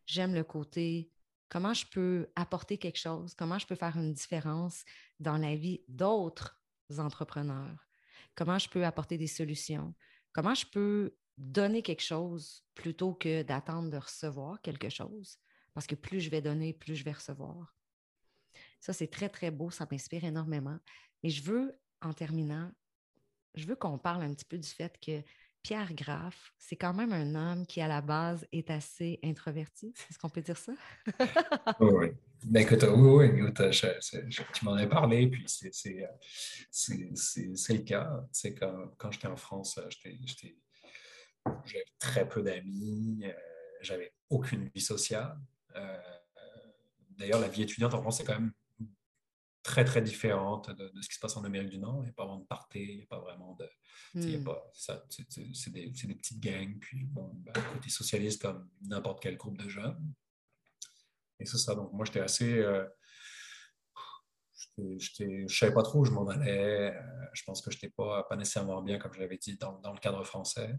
[0.06, 1.12] J'aime le côté
[1.50, 4.84] comment je peux apporter quelque chose, comment je peux faire une différence
[5.20, 6.60] dans la vie d'autres
[6.98, 7.88] entrepreneurs,
[8.36, 9.94] comment je peux apporter des solutions,
[10.34, 15.38] comment je peux donner quelque chose plutôt que d'attendre de recevoir quelque chose.
[15.74, 17.76] Parce que plus je vais donner, plus je vais recevoir.
[18.80, 19.72] Ça, c'est très, très beau.
[19.72, 20.78] Ça m'inspire énormément.
[21.24, 22.72] Et je veux, en terminant,
[23.56, 25.22] je veux qu'on parle un petit peu du fait que
[25.64, 29.94] Pierre Graff, c'est quand même un homme qui, à la base, est assez introverti.
[30.10, 30.74] Est-ce qu'on peut dire ça?
[31.80, 32.08] oui, oui.
[32.44, 33.62] Ben, écoute, oui, oui, écoute,
[34.54, 35.70] tu m'en as parlé, puis c'est
[36.70, 38.26] le cas.
[38.34, 39.80] C'est quand, quand j'étais en France,
[41.66, 43.32] j'avais très peu d'amis, euh,
[43.82, 45.38] j'avais aucune vie sociale.
[45.76, 45.98] Euh,
[47.12, 48.54] d'ailleurs, la vie étudiante en France est quand même
[49.64, 52.00] très, très différente de, ce qui se passe en Amérique du Nord.
[52.02, 53.70] Il n'y a pas vraiment de party, il n'y a pas vraiment de.
[54.14, 59.70] C'est des, des, petites gangs, puis bon, ben, côté socialiste comme n'importe quel groupe de
[59.70, 60.14] jeunes.
[61.40, 61.76] Et c'est ça.
[61.76, 62.60] Donc, moi, j'étais assez.
[62.60, 62.86] Euh,
[64.78, 66.94] je ne savais pas trop où je m'en allais.
[66.96, 69.80] Euh, je pense que je n'étais pas, pas nécessairement bien, comme je l'avais dit, dans,
[69.80, 70.76] dans, le cadre français.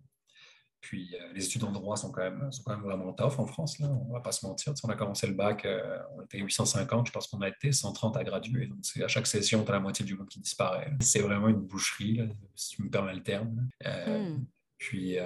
[0.85, 3.47] Puis euh, les études en droit sont quand, même, sont quand même vraiment tough en
[3.47, 4.75] France, là, on ne va pas se mentir.
[4.85, 8.19] on a commencé le bac, euh, on était 850, je pense qu'on a été 130
[8.19, 8.67] à graduer.
[8.67, 10.93] Donc à chaque session, tu as la moitié du monde qui disparaît.
[11.01, 12.21] C'est vraiment une boucherie,
[12.55, 13.67] si tu me permets le terme.
[13.87, 14.45] Euh, hmm.
[14.77, 15.17] Puis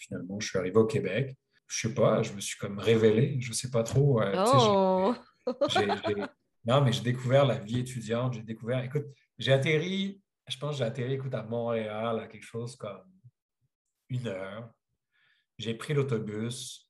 [0.00, 1.34] finalement, je suis arrivé au Québec.
[1.66, 4.20] Je sais pas, je me suis comme révélé, je sais pas trop.
[4.20, 5.14] oh!
[6.66, 9.06] non, mais j'ai découvert la vie étudiante, j'ai découvert, écoute,
[9.38, 13.00] j'ai atterri, je pense que j'ai atterri, écoute, à Montréal, à quelque chose comme
[14.12, 14.70] une heure.
[15.58, 16.88] J'ai pris l'autobus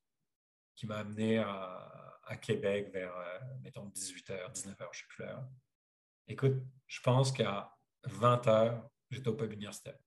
[0.75, 1.89] qui m'a amené à,
[2.41, 5.47] Québec vers, euh, mettons, 18h, 19h, je sais plus l'heure.
[6.27, 7.71] Écoute, je pense qu'à
[8.09, 9.99] 20h, j'étais au pub universitaire.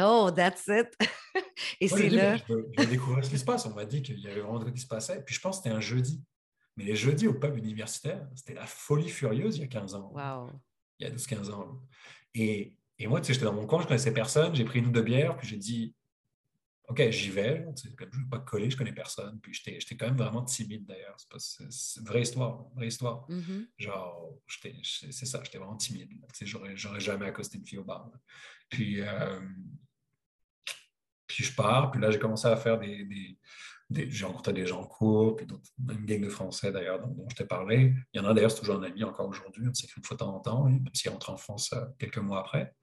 [0.00, 0.86] Oh, that's it.
[1.80, 2.36] Et c'est là.
[2.36, 3.66] Je vais découvrir ce qui se passe.
[3.66, 5.24] On m'a dit qu'il y avait vraiment trucs qui se passait.
[5.24, 6.22] Puis je pense que c'était un jeudi.
[6.76, 10.12] Mais les jeudis au pub universitaire, c'était la folie furieuse il y a 15 ans.
[10.14, 10.52] Wow.
[11.00, 11.82] Il y a 12-15 ans.
[12.34, 14.54] Et, et moi, tu sais, j'étais dans mon coin, je connaissais personne.
[14.54, 15.96] J'ai pris une ou deux bières, puis j'ai dit
[16.88, 17.66] OK, j'y vais.
[17.84, 19.38] je ne vais pas coller, je connais personne.
[19.40, 21.16] Puis j'étais quand même vraiment timide d'ailleurs.
[21.38, 22.64] C'est une vraie histoire.
[22.74, 23.28] Vraie histoire.
[23.28, 23.66] Mm-hmm.
[23.78, 24.38] Genre,
[24.82, 26.10] c'est ça, j'étais vraiment timide.
[26.42, 28.10] J'aurais jamais accosté une fille au bar.
[28.70, 29.40] Puis, euh,
[31.26, 31.90] puis je pars.
[31.90, 33.04] Puis là, j'ai commencé à faire des.
[33.04, 33.38] des,
[34.10, 35.46] j'ai rencontré des gens courts, puis
[35.78, 37.94] une gang de Français d'ailleurs dont, je t'ai parlé.
[38.12, 39.66] Il y en a d'ailleurs, c'est toujours un ami encore aujourd'hui.
[39.68, 42.18] On s'écrit une fois de temps en temps, même s'il rentre en France euh, quelques
[42.18, 42.74] mois après.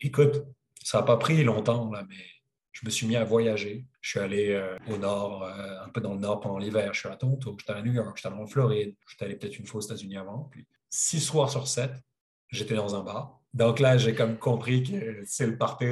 [0.00, 0.44] Écoute,
[0.82, 2.24] ça n'a pas pris longtemps, là, mais
[2.80, 3.84] je me suis mis à voyager.
[4.00, 6.94] Je suis allé euh, au nord, euh, un peu dans le nord pendant l'hiver.
[6.94, 8.94] Je suis à Toronto, allé à New York, allé en Floride.
[9.04, 10.44] Je suis allé peut-être une fois aux États-Unis avant.
[10.44, 11.90] Puis six soirs sur sept,
[12.50, 13.40] j'étais dans un bar.
[13.52, 15.86] Donc là, j'ai comme compris que c'est le party,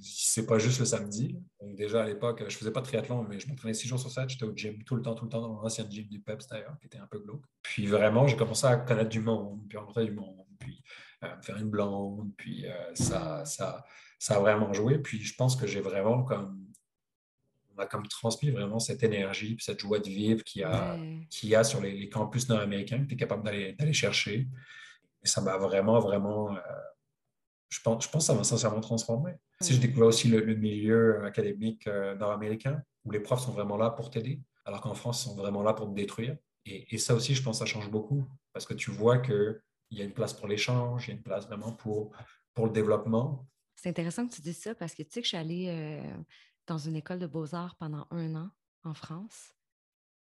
[0.00, 1.36] c'est pas juste le samedi.
[1.60, 4.10] Donc déjà à l'époque, je faisais pas de triathlon, mais je m'entraînais six jours sur
[4.10, 4.30] sept.
[4.30, 6.78] J'étais au gym tout le temps, tout le temps dans l'ancien gym du PEPS d'ailleurs,
[6.80, 7.44] qui était un peu glauque.
[7.60, 10.36] Puis vraiment, j'ai commencé à connaître du monde, puis rencontrer du monde,
[11.42, 13.84] faire une blonde, puis ça, ça,
[14.18, 14.98] ça a vraiment joué.
[14.98, 16.66] Puis je pense que j'ai vraiment comme
[17.76, 20.98] on a comme transmis vraiment cette énergie, puis cette joie de vivre qu'il y a,
[21.42, 24.48] y a sur les, campus nord-américains que tu es capable d'aller chercher.
[25.22, 26.60] Et ça m'a vraiment, vraiment, euh,
[27.68, 29.32] je, pense, je pense que ça m'a sincèrement transformé.
[29.60, 33.90] Si je découvrais aussi le, milieu académique euh, nord-américain, où les profs sont vraiment là
[33.90, 36.36] pour t'aider, alors qu'en France, ils sont vraiment là pour te détruire.
[36.64, 39.18] Et, et, ça aussi, je pense que ça change beaucoup, parce que tu vois
[39.96, 42.14] qu'il y a une place pour l'échange, il y a une place vraiment pour,
[42.52, 43.48] pour le développement.
[43.76, 46.16] C'est intéressant que tu dises ça parce que tu sais que je suis allée euh,
[46.66, 48.50] dans une école de beaux-arts pendant un an
[48.84, 49.54] en France.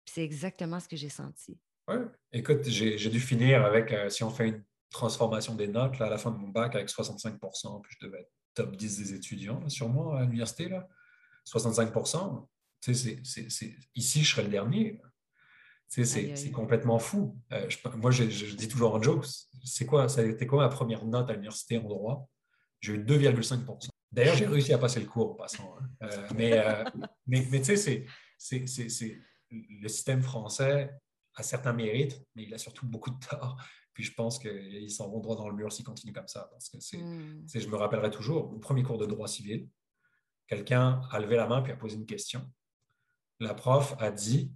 [0.05, 1.59] C'est exactement ce que j'ai senti.
[1.89, 1.97] Oui.
[2.32, 6.09] Écoute, j'ai dû finir avec, euh, si on fait une transformation des notes, là, à
[6.09, 9.68] la fin de mon bac, avec 65% puis je devais être top 10 des étudiants,
[9.68, 10.70] sur moi, à l'université.
[11.43, 11.91] 65
[12.80, 13.22] tu sais,
[13.95, 15.01] ici, je serais le dernier.
[15.88, 17.38] C'est complètement fou.
[17.54, 19.26] Euh, moi, je, je, dis toujours en joke,
[19.64, 22.30] c'est quoi, ça a été quoi ma première note à l'université en droit?
[22.80, 25.76] j'ai eu 2,5 D'ailleurs, j'ai réussi à passer le cours en passant.
[25.80, 25.90] Hein.
[26.04, 26.52] Euh, mais,
[27.28, 28.06] mais, mais tu sais,
[28.38, 30.92] c'est le système français
[31.36, 33.62] a certains mérites, mais il a surtout beaucoup de tort.
[33.94, 36.48] Puis je pense qu'ils s'en vont droit dans le mur s'ils continuent comme ça.
[36.52, 37.48] Parce que c'est, hmm.
[37.54, 39.68] je me rappellerai toujours, au premier cours de droit civil,
[40.48, 42.48] quelqu'un a levé la main puis a posé une question.
[43.40, 44.52] La prof a dit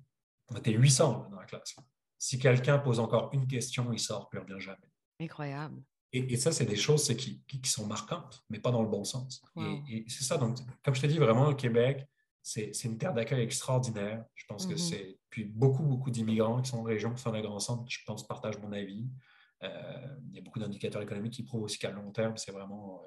[0.52, 1.76] On était 800 dans la classe.
[2.18, 4.78] Si quelqu'un pose encore une question, il sort, plus rien jamais.
[5.20, 5.82] Incroyable.
[6.14, 9.42] Et, ça, c'est des choses qui, qui, sont marquantes, mais pas dans le bon sens.
[9.90, 10.38] Et, c'est ça.
[10.38, 12.06] Donc, comme je t'ai dit, vraiment, au Québec,
[12.44, 14.26] c'est une terre d'accueil extraordinaire.
[14.36, 14.90] Je pense que mm-hmm.
[14.90, 15.20] c'est.
[15.30, 18.00] Puis beaucoup, beaucoup d'immigrants qui sont en région, qui sont dans les grands centres, je
[18.06, 19.10] pense, partagent mon avis.
[19.64, 23.02] Euh, il y a beaucoup d'indicateurs économiques qui prouvent aussi qu'à long terme, c'est vraiment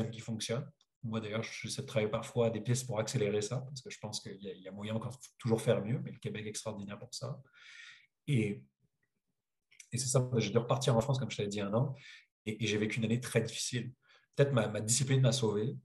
[0.00, 0.68] euh, qui fonctionne.
[1.04, 3.98] Moi, d'ailleurs, j'essaie de travailler parfois à des pistes pour accélérer ça, parce que je
[3.98, 7.14] pense qu'il y, a moyen encore toujours faire mieux, mais le Québec est extraordinaire pour
[7.14, 7.40] ça.
[8.26, 8.64] Et,
[9.92, 11.94] et c'est ça, j'ai dû repartir en France, comme je t'avais dit, un an,
[12.46, 13.92] et, j'ai vécu une année très difficile.
[14.34, 15.76] Peut-être ma, ma discipline m'a sauvé,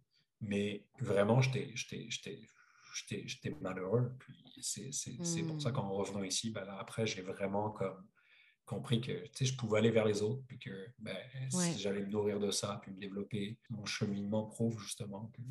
[0.41, 1.73] mais vraiment, j'étais
[3.61, 4.11] malheureux.
[4.19, 5.73] Puis c'est pour ça hmm.
[5.73, 8.07] qu'en revenant ici, ben là, après, j'ai vraiment comme
[8.65, 11.17] compris que je pouvais aller vers les autres, puis que ben,
[11.49, 15.41] si j'allais me nourrir de ça, puis me développer, mon cheminement prouve justement que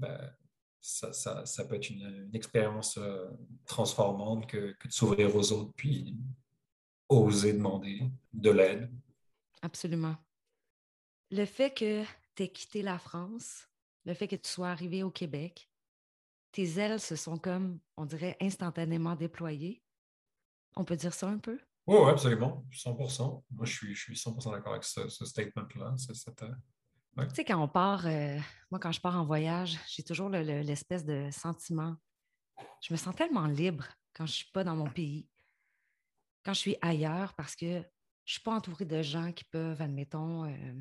[0.00, 0.34] ben,
[0.80, 3.30] ça, ça, ça, peut être une, expérience euh,
[3.66, 6.16] transformante que, que de s'ouvrir aux autres, puis
[7.08, 8.90] oser demander de l'aide.
[9.62, 10.16] Absolument.
[11.30, 12.04] Le fait que
[12.34, 13.68] tu aies quitté la France,
[14.04, 15.70] le fait que tu sois arrivé au Québec,
[16.52, 19.82] tes ailes se sont comme, on dirait, instantanément déployées.
[20.76, 21.58] On peut dire ça un peu?
[21.86, 25.94] Oui, ouais, absolument, 100% Moi, je suis, je suis 100% d'accord avec ce, statement-là.
[25.96, 28.38] Tu sais, quand on part, euh,
[28.70, 31.94] moi, quand je pars en voyage, j'ai toujours l'espèce de sentiment.
[32.80, 35.28] Je me sens tellement libre quand je ne suis pas dans mon pays,
[36.44, 37.82] quand je suis ailleurs, parce que je ne
[38.24, 40.72] suis pas entourée de gens qui peuvent, admettons, euh,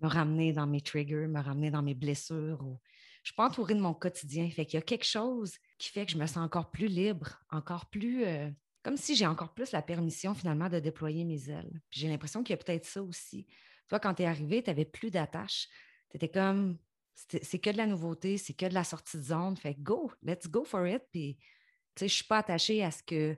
[0.00, 2.58] me ramener dans mes triggers, me ramener dans mes blessures.
[2.60, 2.76] Je ne
[3.24, 4.48] suis pas entourée de mon quotidien.
[4.50, 7.42] Fait qu'il y a quelque chose qui fait que je me sens encore plus libre,
[7.50, 8.24] encore plus.
[8.24, 8.50] Euh,
[8.82, 11.80] comme si j'ai encore plus la permission finalement de déployer mes ailes.
[11.90, 13.46] J'ai l'impression qu'il y a peut-être ça aussi.
[13.88, 15.68] Toi, quand tu es arrivé, tu n'avais plus d'attache.
[16.10, 16.78] Tu étais comme,
[17.14, 19.56] c'est que de la nouveauté, c'est que de la sortie de zone.
[19.56, 21.02] Fait go, let's go for it.
[21.12, 23.36] Puis, tu sais, je ne suis pas attachée à ce que,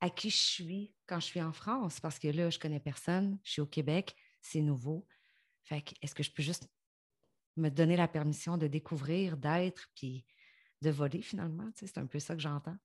[0.00, 2.80] à qui je suis quand je suis en France, parce que là, je ne connais
[2.80, 5.06] personne, je suis au Québec, c'est nouveau.
[5.64, 6.68] Fait que, est-ce que je peux juste
[7.56, 10.24] me donner la permission de découvrir, d'être, puis
[10.80, 11.70] de voler finalement?
[11.74, 12.76] c'est un peu ça que j'entends.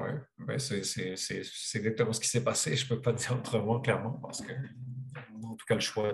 [0.00, 0.80] Oui, ben c'est
[1.74, 2.76] exactement ce qui s'est passé.
[2.76, 4.52] Je ne peux pas dire autrement, clairement, parce que,
[5.42, 6.12] en tout cas, le choix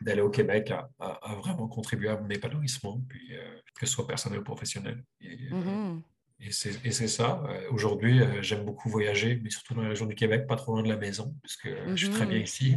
[0.00, 4.40] d'aller au Québec a, vraiment contribué à mon épanouissement, puis, euh, que ce soit personnel
[4.40, 5.02] ou professionnel.
[5.22, 6.02] Euh, mm-hmm.
[6.38, 7.42] Et c'est ça.
[7.48, 10.74] Euh, aujourd'hui, euh, j'aime beaucoup voyager, mais surtout dans la région du Québec, pas trop
[10.74, 12.44] loin de la maison, puisque je suis très bien mhm.
[12.44, 12.76] ici.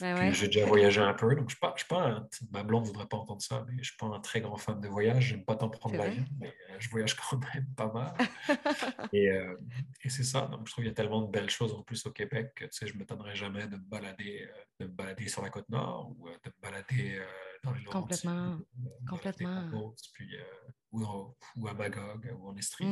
[0.00, 1.34] Ben j'ai déjà voyagé un peu.
[1.36, 3.84] Donc, je je suis pas ma blonde ne voudrait pas entendre ça, mais je ne
[3.84, 5.26] suis pas un très grand fan de voyage.
[5.26, 8.14] J'aime pas tant prendre l'avion, mais je voyage quand même pas mal.
[9.12, 9.26] et,
[10.02, 10.48] et c'est ça.
[10.50, 12.64] Donc, je trouve qu'il y a tellement de belles choses en plus au Québec que
[12.64, 14.48] tu sais, je ne m'étonnerais jamais de me, balader,
[14.80, 17.20] de me balader sur la côte nord ou de me balader
[17.66, 18.58] dans les Complètement.
[19.08, 19.92] Complètement.
[20.12, 20.30] puis,
[20.92, 22.86] ou, à Magog ou en Estrie.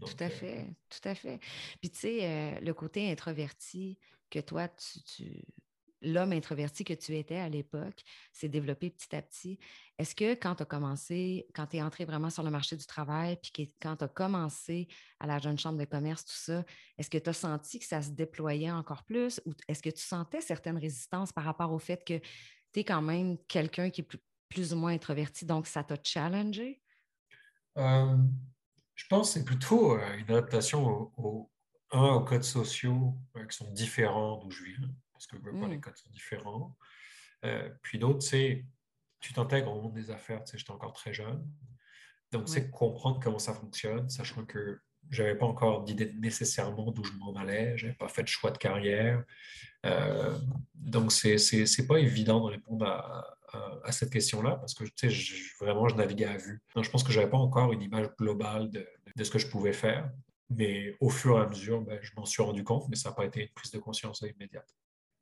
[0.00, 1.38] Tout à euh, fait, tout à fait.
[1.80, 3.98] Puis tu sais, euh, le côté introverti
[4.30, 5.42] que toi, tu,
[6.02, 9.58] l'homme introverti que tu étais à l'époque s'est développé petit à petit.
[9.98, 12.86] Est-ce que quand tu as commencé, quand tu es entré vraiment sur le marché du
[12.86, 14.88] travail, puis quand tu as commencé
[15.18, 16.64] à la jeune chambre de commerce, tout ça,
[16.96, 19.40] est-ce que tu as senti que ça se déployait encore plus?
[19.44, 22.20] Ou est-ce que tu sentais certaines résistances par rapport au fait que
[22.72, 24.08] tu es quand même quelqu'un qui est
[24.48, 26.82] plus, ou moins introverti, donc ça t'a challengé?
[27.76, 28.16] Euh,
[28.94, 31.50] je pense que c'est plutôt euh, une adaptation au,
[31.92, 35.80] un, aux codes sociaux euh, qui sont différents d'où je viens, parce que les hmm.
[35.80, 36.76] codes sont différents.
[37.82, 38.66] puis d'autres, c'est
[39.20, 41.46] tu t'intègres au monde des affaires, tu sais, j'étais encore très jeune.
[42.32, 47.04] Donc, c'est comprendre comment ça fonctionne, sachant que je n'avais pas encore d'idée nécessairement d'où
[47.04, 49.24] je m'en allais, je n'avais pas fait de choix de carrière.
[50.74, 53.24] donc, c'est n'est pas évident de répondre à,
[53.84, 56.62] à, cette question-là parce que tu sais, vraiment, je naviguais à vue.
[56.74, 58.86] Donc, je pense que je n'avais pas encore une image globale de,
[59.16, 60.10] de, ce que je pouvais faire.
[60.50, 63.14] Mais au fur et à mesure, ben, je m'en suis rendu compte, mais ça n'a
[63.14, 64.68] pas été une prise de conscience immédiate.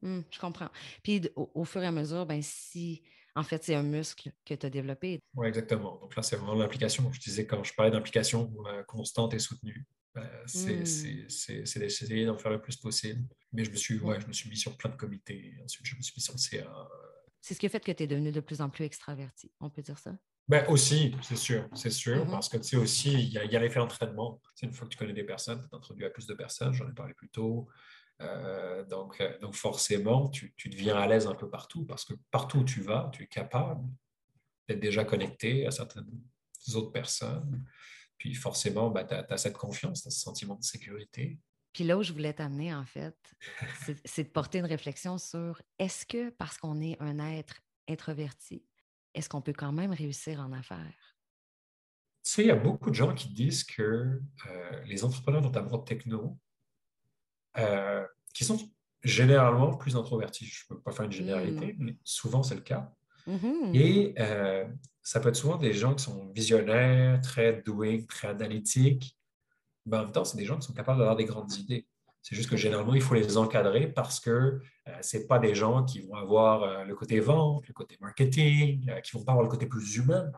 [0.02, 0.70] Mmh, je comprends.
[1.02, 3.02] Puis au, fur et à mesure, ben, si
[3.38, 5.20] en fait c'est un muscle que tu as développé.
[5.34, 5.98] Oui, exactement.
[6.00, 7.10] Donc là, c'est vraiment l'implication.
[7.12, 9.86] Je disais quand je parlais d'implication euh, constante et soutenue.
[10.14, 10.84] Ben, mmh.
[11.28, 13.22] c'est d'essayer d'en faire le plus possible.
[13.52, 15.54] Mais je me, suis, ouais, je me suis mis sur plein de comités.
[15.62, 16.88] Ensuite, je me suis mis sur le CA.
[17.40, 19.70] C'est ce qui a fait que tu es devenu de plus en plus extraverti, on
[19.70, 20.12] peut dire ça?
[20.48, 22.30] Ben aussi, c'est sûr, c'est sûr, mm-hmm.
[22.30, 24.40] parce que tu sais aussi, il y a, l'effet entraînement.
[24.62, 26.94] une fois que tu connais des personnes, tu t'introduis à plus de personnes, j'en ai
[26.94, 27.68] parlé plus tôt.
[28.20, 32.14] Euh, donc, euh, donc forcément, tu, tu deviens à l'aise un peu partout, parce que
[32.30, 33.88] partout où tu vas, tu es capable
[34.68, 36.10] d'être déjà connecté à certaines
[36.74, 37.64] autres personnes.
[38.18, 41.38] Puis forcément, ben, tu as, cette confiance, tu as ce sentiment de sécurité.
[41.72, 43.16] Puis là où je voulais t'amener, en fait,
[44.04, 48.64] c'est de porter une réflexion sur est-ce que parce qu'on est un être introverti,
[49.14, 51.16] est-ce qu'on peut quand même réussir en affaires?
[52.24, 55.78] Tu sais, il y a beaucoup de gens qui disent que euh, les entrepreneurs, notamment
[55.78, 56.36] techno,
[57.56, 58.58] euh, qui sont
[59.02, 60.46] généralement plus introvertis.
[60.46, 61.76] Je ne peux pas faire une généralité, mmh.
[61.78, 62.92] mais souvent c'est le cas.
[63.28, 64.64] Mmh Et euh,
[65.02, 69.18] ça peut être souvent des gens qui sont visionnaires, très doués, très analytiques,
[69.86, 71.86] mais en même temps, c'est des gens qui sont capables d'avoir des grandes idées.
[72.22, 74.58] C'est juste que généralement, il faut les encadrer parce que euh,
[75.02, 78.80] ce n'est pas des gens qui vont avoir euh, le côté vente, le côté marketing,
[79.02, 80.30] qui ne vont pas avoir le côté plus humain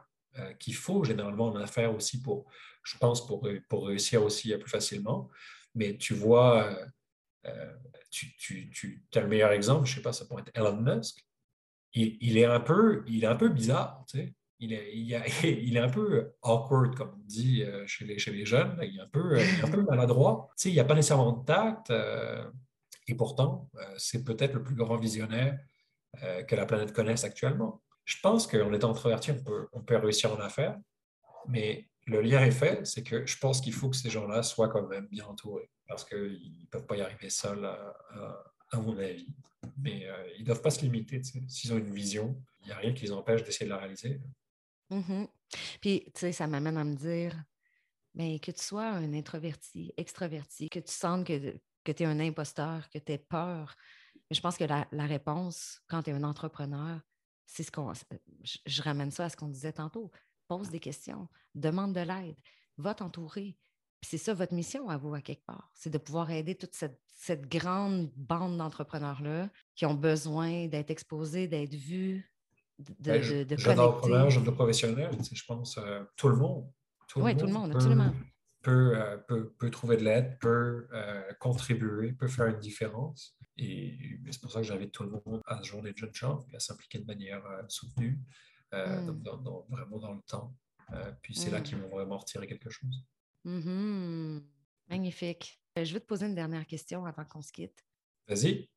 [0.61, 2.47] qu'il faut généralement en affaires aussi pour,
[2.85, 5.29] je pense, pour, pour réussir aussi plus facilement.
[5.75, 6.73] Mais tu vois,
[8.11, 10.77] tu, tu, tu as le meilleur exemple, je ne sais pas, ça pourrait être Elon
[10.77, 11.25] Musk.
[11.93, 14.35] Il, est, un peu, il est un peu bizarre, tu sais.
[14.61, 14.93] Il est,
[15.43, 18.79] il, est un peu awkward, comme on dit euh, chez les, chez les jeunes.
[18.83, 20.49] Il est un peu, un peu maladroit.
[20.57, 21.91] Tu sais, il n'y a pas nécessairement de tact.
[21.91, 22.49] Euh,
[23.09, 25.59] et pourtant, euh, c'est peut-être le plus grand visionnaire
[26.49, 27.81] que la planète connaisse actuellement.
[28.05, 30.77] Je pense qu'en étant introverti, on peut, on peut réussir en affaires.
[31.47, 34.69] Mais le lien est fait, c'est que je pense qu'il faut que ces gens-là soient
[34.69, 39.35] quand même bien entourés parce qu'ils ne peuvent pas y arriver seuls, à, mon avis.
[39.77, 41.21] Mais euh, ils ne doivent pas se limiter.
[41.49, 44.21] S'ils ont une vision, il n'y a rien qui les empêche d'essayer de la réaliser.
[44.91, 45.29] Mm-hmm.
[45.81, 47.35] Puis, tu sais, ça m'amène à me dire,
[48.15, 52.89] mais que tu sois un introverti, extraverti, que tu sens que, tu es un imposteur,
[52.91, 53.75] que tu aies peur.
[54.29, 57.01] Mais je pense que la, réponse, quand tu es un entrepreneur,
[57.47, 57.93] c'est ce qu'on.
[58.67, 60.11] Je, ramène ça à ce qu'on disait tantôt.
[60.51, 62.35] Pose des questions, demande de l'aide,
[62.77, 63.57] va t'entourer,
[64.03, 65.71] c'est ça votre mission à vous, à quelque part.
[65.75, 71.77] C'est de pouvoir aider toute cette, grande bande d'entrepreneurs-là qui ont besoin d'être exposés, d'être
[71.77, 72.29] vus,
[72.81, 74.31] de, ben, de, de connecter.
[74.31, 76.69] Jeunes professionnels, je pense, euh, tout le monde.
[77.15, 78.13] oui, tout le monde, absolument.
[78.67, 83.39] Euh, peut, peut, trouver de l'aide, peut euh, contribuer, peut faire une différence.
[83.57, 86.45] Et c'est pour ça que j'invite tout le monde à ce journée de jeunes gens,
[86.53, 88.19] à s'impliquer de manière soutenue,
[88.73, 89.23] mmh.
[89.69, 90.55] vraiment dans le temps.
[91.23, 91.63] puis c'est là mmh.
[91.63, 93.05] qu'ils vont vraiment retirer quelque chose.
[93.45, 94.41] Mmh
[94.89, 95.61] Magnifique.
[95.79, 97.85] Euh, je vais te poser une dernière question avant qu'on se quitte.
[98.27, 98.69] Vas-y.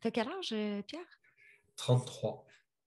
[0.00, 1.20] Tu as quel âge, euh, Pierre?
[1.76, 2.44] 33.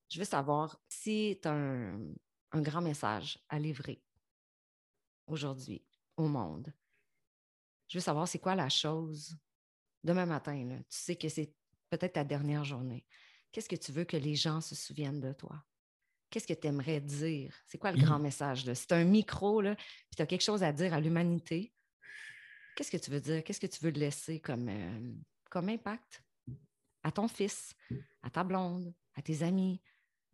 [0.09, 2.13] Je veux savoir si tu as un,
[2.55, 4.03] grand message à livrer
[5.25, 5.83] aujourd'hui
[6.17, 6.71] au monde.
[7.87, 9.35] Je veux savoir c'est quoi la chose
[10.03, 10.65] demain matin.
[10.65, 11.51] Là, tu sais que c'est
[11.89, 13.05] peut-être ta dernière journée.
[13.51, 15.63] Qu'est-ce que tu veux que les gens se souviennent de toi?
[16.33, 17.53] Qu'est-ce que tu aimerais dire?
[17.67, 18.63] C'est quoi le grand message?
[18.73, 21.71] C'est un micro, là, puis tu as quelque chose à dire à l'humanité.
[22.75, 23.43] Qu'est-ce que tu veux dire?
[23.43, 25.13] Qu'est-ce que tu veux laisser comme, euh,
[25.51, 26.23] comme impact
[27.03, 27.75] à ton fils,
[28.23, 29.79] à ta blonde, à tes amis,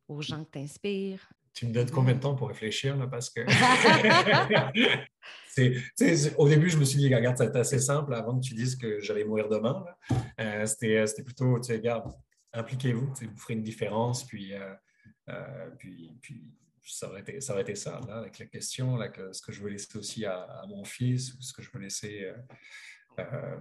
[0.08, 1.34] aux gens que tu inspires?
[1.52, 3.42] Tu me donnes combien de temps pour réfléchir, là, parce que
[6.38, 9.02] au début, je me suis dit, regarde, c'est assez simple avant que tu dises que
[9.02, 9.84] j'allais mourir demain.
[10.40, 12.10] Euh, c'était plutôt, tu sais, regarde,
[12.54, 14.74] impliquez-vous, vous ferez une différence, puis euh,
[15.30, 16.52] euh, puis, puis
[16.86, 19.98] ça, aurait été, ça là, avec la question, là, que, ce que je veux laisser
[19.98, 22.24] aussi à, mon fils, ou ce que je veux laisser.
[22.24, 22.38] Euh,
[23.20, 23.60] euh,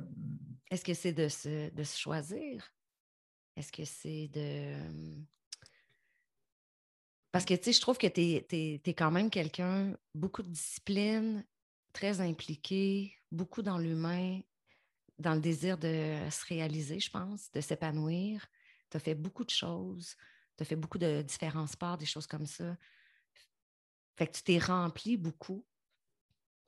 [0.70, 2.72] Est-ce que c'est de se, de se choisir?
[3.56, 4.76] Est-ce que c'est de.
[7.32, 11.44] Parce que, tu sais, je trouve que tu es, quand même quelqu'un, beaucoup de discipline,
[11.92, 14.40] très impliqué, beaucoup dans l'humain,
[15.18, 18.46] dans le désir de se réaliser, je pense, de s'épanouir.
[18.90, 20.16] Tu as fait beaucoup de choses
[20.58, 22.76] tu as fait beaucoup de différents sports, des choses comme ça.
[24.16, 25.64] Fait que tu t'es rempli beaucoup.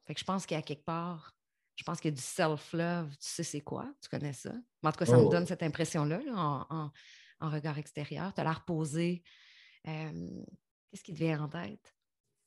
[0.06, 1.34] Fait que je pense qu'il y a quelque part,
[1.74, 3.10] je pense qu'il y a du self-love.
[3.10, 3.92] Tu sais c'est quoi?
[4.00, 4.52] Tu connais ça?
[4.82, 5.28] en tout cas, ça me oh.
[5.28, 6.92] donne cette impression-là en,
[7.40, 8.32] regard extérieur.
[8.32, 9.24] Tu as l'air posé.
[9.84, 11.94] Qu'est-ce qui te vient en tête?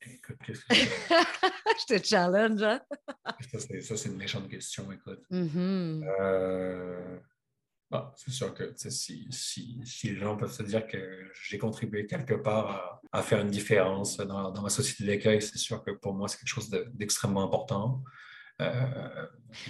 [0.06, 0.74] Écoute, qu'est-ce que
[1.88, 2.80] Je te challenge, hein?
[3.50, 5.22] ça, c'est une méchante question, écoute.
[5.30, 6.04] Mm-hmm.
[6.20, 7.20] euh...
[7.96, 12.34] Ah, c'est sûr que si, si, les gens peuvent se dire que j'ai contribué quelque
[12.34, 16.26] part à, faire une différence dans, dans ma société d'accueil, c'est sûr que pour moi,
[16.26, 18.02] c'est quelque chose d'extrêmement important.
[18.60, 19.26] Euh,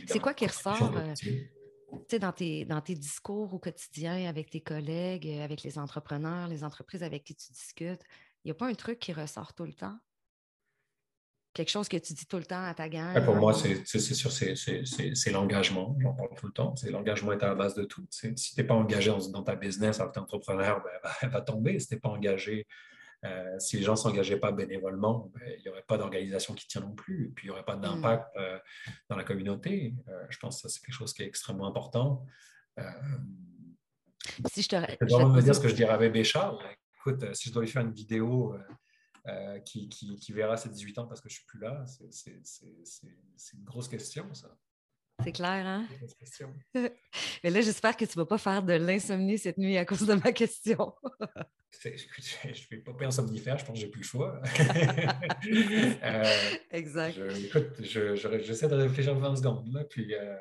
[0.07, 5.29] c'est quoi qui ressort euh, dans, tes, dans tes discours au quotidien avec tes collègues,
[5.43, 8.05] avec les entrepreneurs, les entreprises avec qui tu discutes?
[8.43, 9.99] Il n'y a pas un truc qui ressort tout le temps?
[11.55, 13.25] Quelque chose que tu dis tout le temps à ta gang?
[13.25, 15.97] pour moi, c'est sûr, c'est l'engagement.
[16.01, 16.75] J'en parle tout le temps.
[16.91, 18.05] L'engagement est à la base de tout.
[18.11, 21.79] Si tu n'es pas engagé dans, ta business en tant qu'entrepreneur, ben, elle va tomber.
[21.79, 22.67] Si tu n'es pas engagé,
[23.25, 26.67] euh, si les gens ne s'engageaient pas bénévolement, ben, il n'y aurait pas d'organisation qui
[26.67, 27.27] tient non plus.
[27.27, 28.41] Et puis, il n'y aurait pas d'impact hmm.
[28.41, 28.59] euh,
[29.09, 29.95] dans la communauté.
[30.09, 32.27] Euh, je pense que c'est quelque chose qui est extrêmement important.
[34.53, 34.77] si je te.
[34.77, 36.59] Je vais me dire ce que je dirais à Bébé Charles.
[36.99, 38.57] Écoute, si je dois lui faire une vidéo
[39.27, 41.85] euh, qui, qui, verra ses 18 ans parce que je suis plus là?
[42.11, 44.57] C'est une grosse question, ça.
[45.23, 45.87] C'est clair, hein?
[47.45, 50.07] Mais là, j'espère que tu ne vas pas faire de l'insomnie cette nuit à cause
[50.07, 50.93] de ma question.
[51.83, 54.41] je ne vais pas payer en somnifère, je pense que j'ai plus le choix.
[55.47, 56.25] Euh,
[56.71, 57.19] exact.
[57.39, 59.73] écoute, j'essaie de réfléchir 20 secondes.
[59.73, 60.37] Là, puis, euh,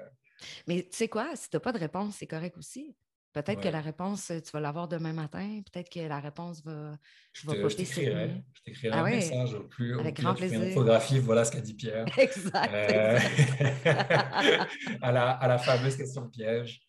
[0.68, 2.96] Mais tu sais quoi, si tu n'as pas de réponse, c'est correct aussi.
[3.34, 5.62] Peut-être que la réponse, tu vas l'avoir demain matin.
[5.72, 6.96] Peut-être que la réponse va,
[7.34, 8.44] je va Je t'écrirai
[8.92, 10.00] ah un message au plus.
[10.00, 10.62] Avec grand plaisir.
[10.62, 12.06] Une photographie, voilà ce qu'a dit Pierre.
[12.18, 12.72] Exact.
[12.72, 13.20] Euh,
[15.02, 16.82] à, la, à, la, fameuse question piège.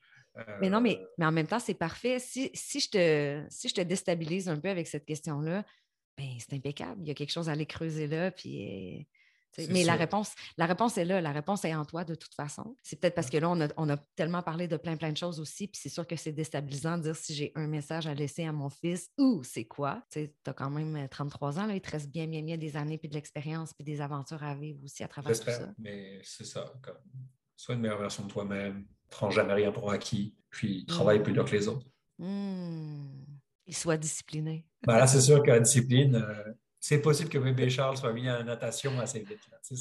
[0.60, 2.18] Mais non, mais, euh, mais en même temps, c'est parfait.
[2.18, 5.64] Si, si, je te, si je te déstabilise un peu avec cette question-là,
[6.18, 7.00] ben, c'est impeccable.
[7.00, 8.30] Il y a quelque chose à aller creuser là.
[8.30, 9.06] Puis,
[9.70, 11.20] mais la réponse, la réponse est là.
[11.20, 12.76] La réponse est en toi de toute façon.
[12.82, 15.68] C'est peut-être parce que là, on a, tellement parlé de plein, plein de choses aussi.
[15.68, 18.52] Puis c'est sûr que c'est déstabilisant de dire si j'ai un message à laisser à
[18.52, 20.02] mon fils ou c'est quoi.
[20.10, 21.66] Tu as quand même 33 euh, ans.
[21.66, 24.42] Là, il te reste bien, bien, bien des années, puis de l'expérience, puis des aventures
[24.42, 25.72] à vivre aussi à travers tout ça.
[25.78, 26.72] Mais c'est ça.
[26.82, 26.98] Comme,
[27.56, 28.86] sois une meilleure version de toi-même.
[29.10, 30.34] Prends jamais rien pour acquis.
[30.50, 31.86] Puis travaille plus dur que les autres.
[32.18, 33.24] Mmh.
[33.66, 34.66] Et sois discipliné.
[34.86, 36.52] Ben là, c'est sûr que la discipline, euh,
[36.86, 39.40] c'est possible que bébé Charles soit mis en natation assez vite.
[39.62, 39.74] c'est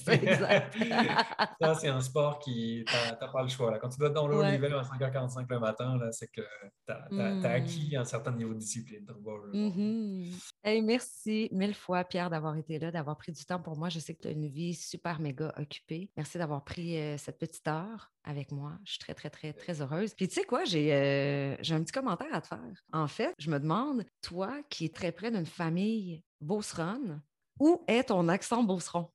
[0.00, 0.76] ça, exact.
[1.60, 3.70] ça, c'est un sport qui, tu n'as pas le choix.
[3.70, 3.78] Là.
[3.78, 7.06] Quand tu dois être dans l'eau l'hiver à 5h45 le matin, c'est que tu as,
[7.12, 7.44] hmm.
[7.44, 9.06] acquis un certain niveau de discipline.
[9.54, 10.82] Mm-hmm.
[10.84, 13.88] merci mille fois, Pierre, d'avoir été là, d'avoir pris du temps pour moi.
[13.88, 16.10] Je sais que tu as une vie super méga occupée.
[16.16, 18.72] Merci d'avoir pris euh, cette petite heure avec moi.
[18.84, 20.12] Je suis très, très, très, très heureuse.
[20.14, 22.82] Puis tu sais quoi, j'ai euh, j'ai un petit commentaire à te faire.
[22.92, 27.22] En fait, je me demande, toi qui es très près d'une famille beauceronne,
[27.58, 29.10] où est ton accent beauceron?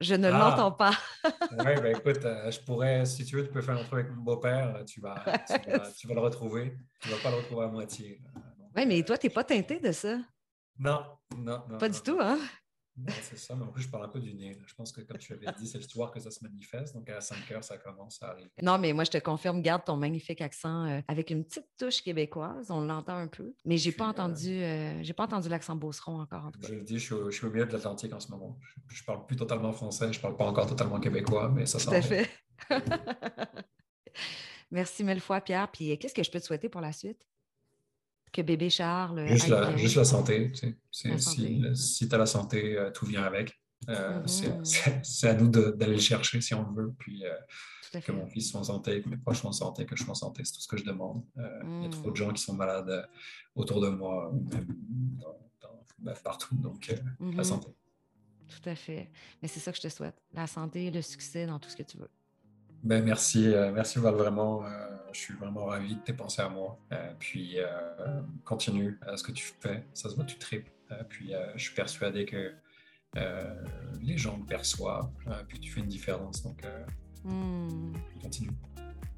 [0.00, 0.38] Je ne ah!
[0.38, 0.92] l'entends pas.
[1.24, 4.10] oui, ben écoute, euh, je pourrais, si tu veux, tu peux faire un truc avec
[4.10, 5.14] mon beau-père, tu vas,
[5.96, 6.76] tu, vas, le retrouver.
[7.00, 8.20] Tu ne vas pas le retrouver à moitié.
[8.74, 10.18] Oui, mais toi, tu n'es pas teinté de ça?
[10.78, 11.04] Non,
[11.36, 11.78] non, non.
[11.78, 12.38] Pas du tout, hein?
[13.22, 14.58] C'est ça, mais en plus, je parle un peu du nez.
[14.66, 16.94] Je pense que, comme tu avais dit, c'est l'histoire que ça se manifeste.
[16.94, 18.50] Donc, à 5 heures, ça commence à arriver.
[18.60, 22.02] Non, mais moi, je te confirme, garde ton magnifique accent euh, avec une petite touche
[22.02, 22.70] québécoise.
[22.70, 23.54] On l'entend un peu.
[23.64, 26.68] Mais j'ai pas, entendu, euh, j'ai pas entendu l'accent beauceron encore, en tout cas.
[26.68, 28.58] Je le dis, je suis, au milieu de l'Atlantique en ce moment.
[28.88, 32.00] Je, ne parle plus totalement français, je parle pas encore totalement québécois, mais ça sent.
[32.00, 32.30] Tout fait.
[34.70, 35.70] Merci mille fois, Pierre.
[35.70, 37.26] Puis, qu'est-ce que je peux te souhaiter pour la suite?
[38.32, 39.26] Que bébé Charles.
[39.28, 40.52] Juste, la, juste la, santé.
[40.52, 41.18] Tu sais.
[41.74, 43.60] Si, tu as la santé, euh, tout vient avec.
[43.88, 45.00] Euh, mm-hmm.
[45.02, 46.94] C'est à nous d'aller le chercher si on le veut.
[46.98, 49.96] Puis euh, que mon fils soit en santé, que mes proches soient en santé, que
[49.96, 51.22] je sois en santé, c'est tout ce que je demande.
[51.36, 52.16] Il y a trop de mm.
[52.16, 53.08] gens qui sont malades
[53.54, 54.76] autour de moi, même
[55.98, 56.54] ben, partout.
[56.54, 57.44] Donc, la mm-hmm.
[57.44, 57.68] santé.
[58.48, 59.10] Tout à fait.
[59.40, 60.16] Mais c'est ça que je te souhaite.
[60.32, 62.10] La santé, le succès dans tout ce que tu veux.
[62.82, 64.62] Ben, merci, merci Val, vraiment
[65.12, 66.78] je suis vraiment ravi de tes pensées à moi.
[66.92, 69.84] Euh, puis euh, continue à ce que tu fais.
[69.94, 70.68] Ça se voit, tu tripes.
[70.90, 72.52] Euh, puis je suis persuadé que
[74.00, 75.10] les gens le perçoivent.
[75.48, 76.42] puis tu fais une différence.
[76.42, 76.62] Donc
[77.24, 77.92] hmm.
[78.20, 78.50] continue.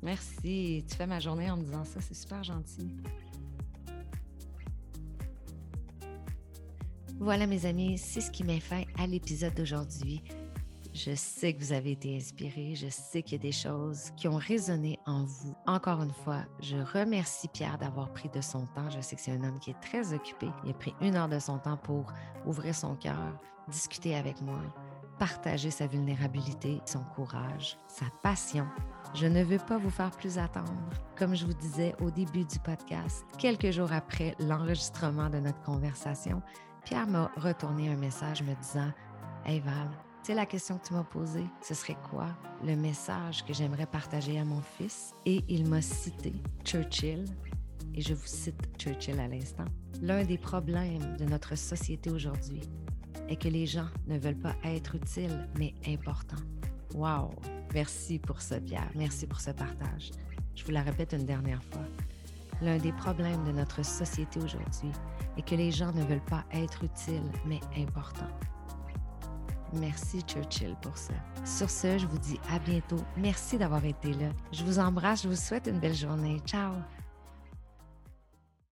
[0.03, 0.85] Merci.
[0.89, 2.01] Tu fais ma journée en me disant ça.
[2.01, 2.97] C'est super gentil.
[7.21, 10.21] Voilà mes amis, c'est ce qui met fin à l'épisode d'aujourd'hui.
[10.95, 12.77] Je sais que vous avez été inspirés.
[12.77, 15.53] Je sais qu'il y a des choses qui ont résonné en vous.
[15.67, 18.89] Encore une fois, je remercie Pierre d'avoir pris de son temps.
[18.91, 20.47] Je sais que c'est un homme qui est très occupé.
[20.65, 22.13] Il a pris une heure de son temps pour
[22.47, 23.37] ouvrir son cœur,
[23.67, 24.61] discuter avec moi,
[25.19, 28.67] partager sa vulnérabilité, son courage, sa passion.
[29.15, 30.73] Je ne veux pas vous faire plus attendre.
[31.19, 36.41] Comme je vous disais au début du podcast, quelques jours après l'enregistrement de notre conversation,
[36.85, 38.93] Pierre m'a retourné un message me disant
[39.45, 39.91] Hey Val,
[40.25, 42.29] tu sais, la question que tu m'as posée, ce serait quoi?
[42.65, 45.13] Le message que j'aimerais partager à mon fils?
[45.27, 46.33] Et il m'a cité
[46.65, 47.27] Churchill,
[47.95, 49.67] et je vous cite Churchill à l'instant.
[50.01, 52.63] L'un des problèmes de notre société aujourd'hui
[53.29, 56.43] est que les gens ne veulent pas être utiles, mais importants.
[56.95, 57.29] Wow!
[57.75, 58.91] Merci pour ce, Pierre.
[58.95, 60.11] Merci pour ce partage.
[60.55, 61.85] Je vous la répète une dernière fois.
[62.63, 64.93] L'un des problèmes de notre société aujourd'hui
[65.37, 68.33] est que les gens ne veulent pas être utiles, mais importants.
[69.75, 71.15] Merci Churchill pour ça.
[71.45, 73.03] Sur ce, je vous dis à bientôt.
[73.17, 74.29] Merci d'avoir été là.
[74.53, 75.23] Je vous embrasse.
[75.25, 76.41] Je vous souhaite une belle journée.
[76.47, 76.73] Ciao.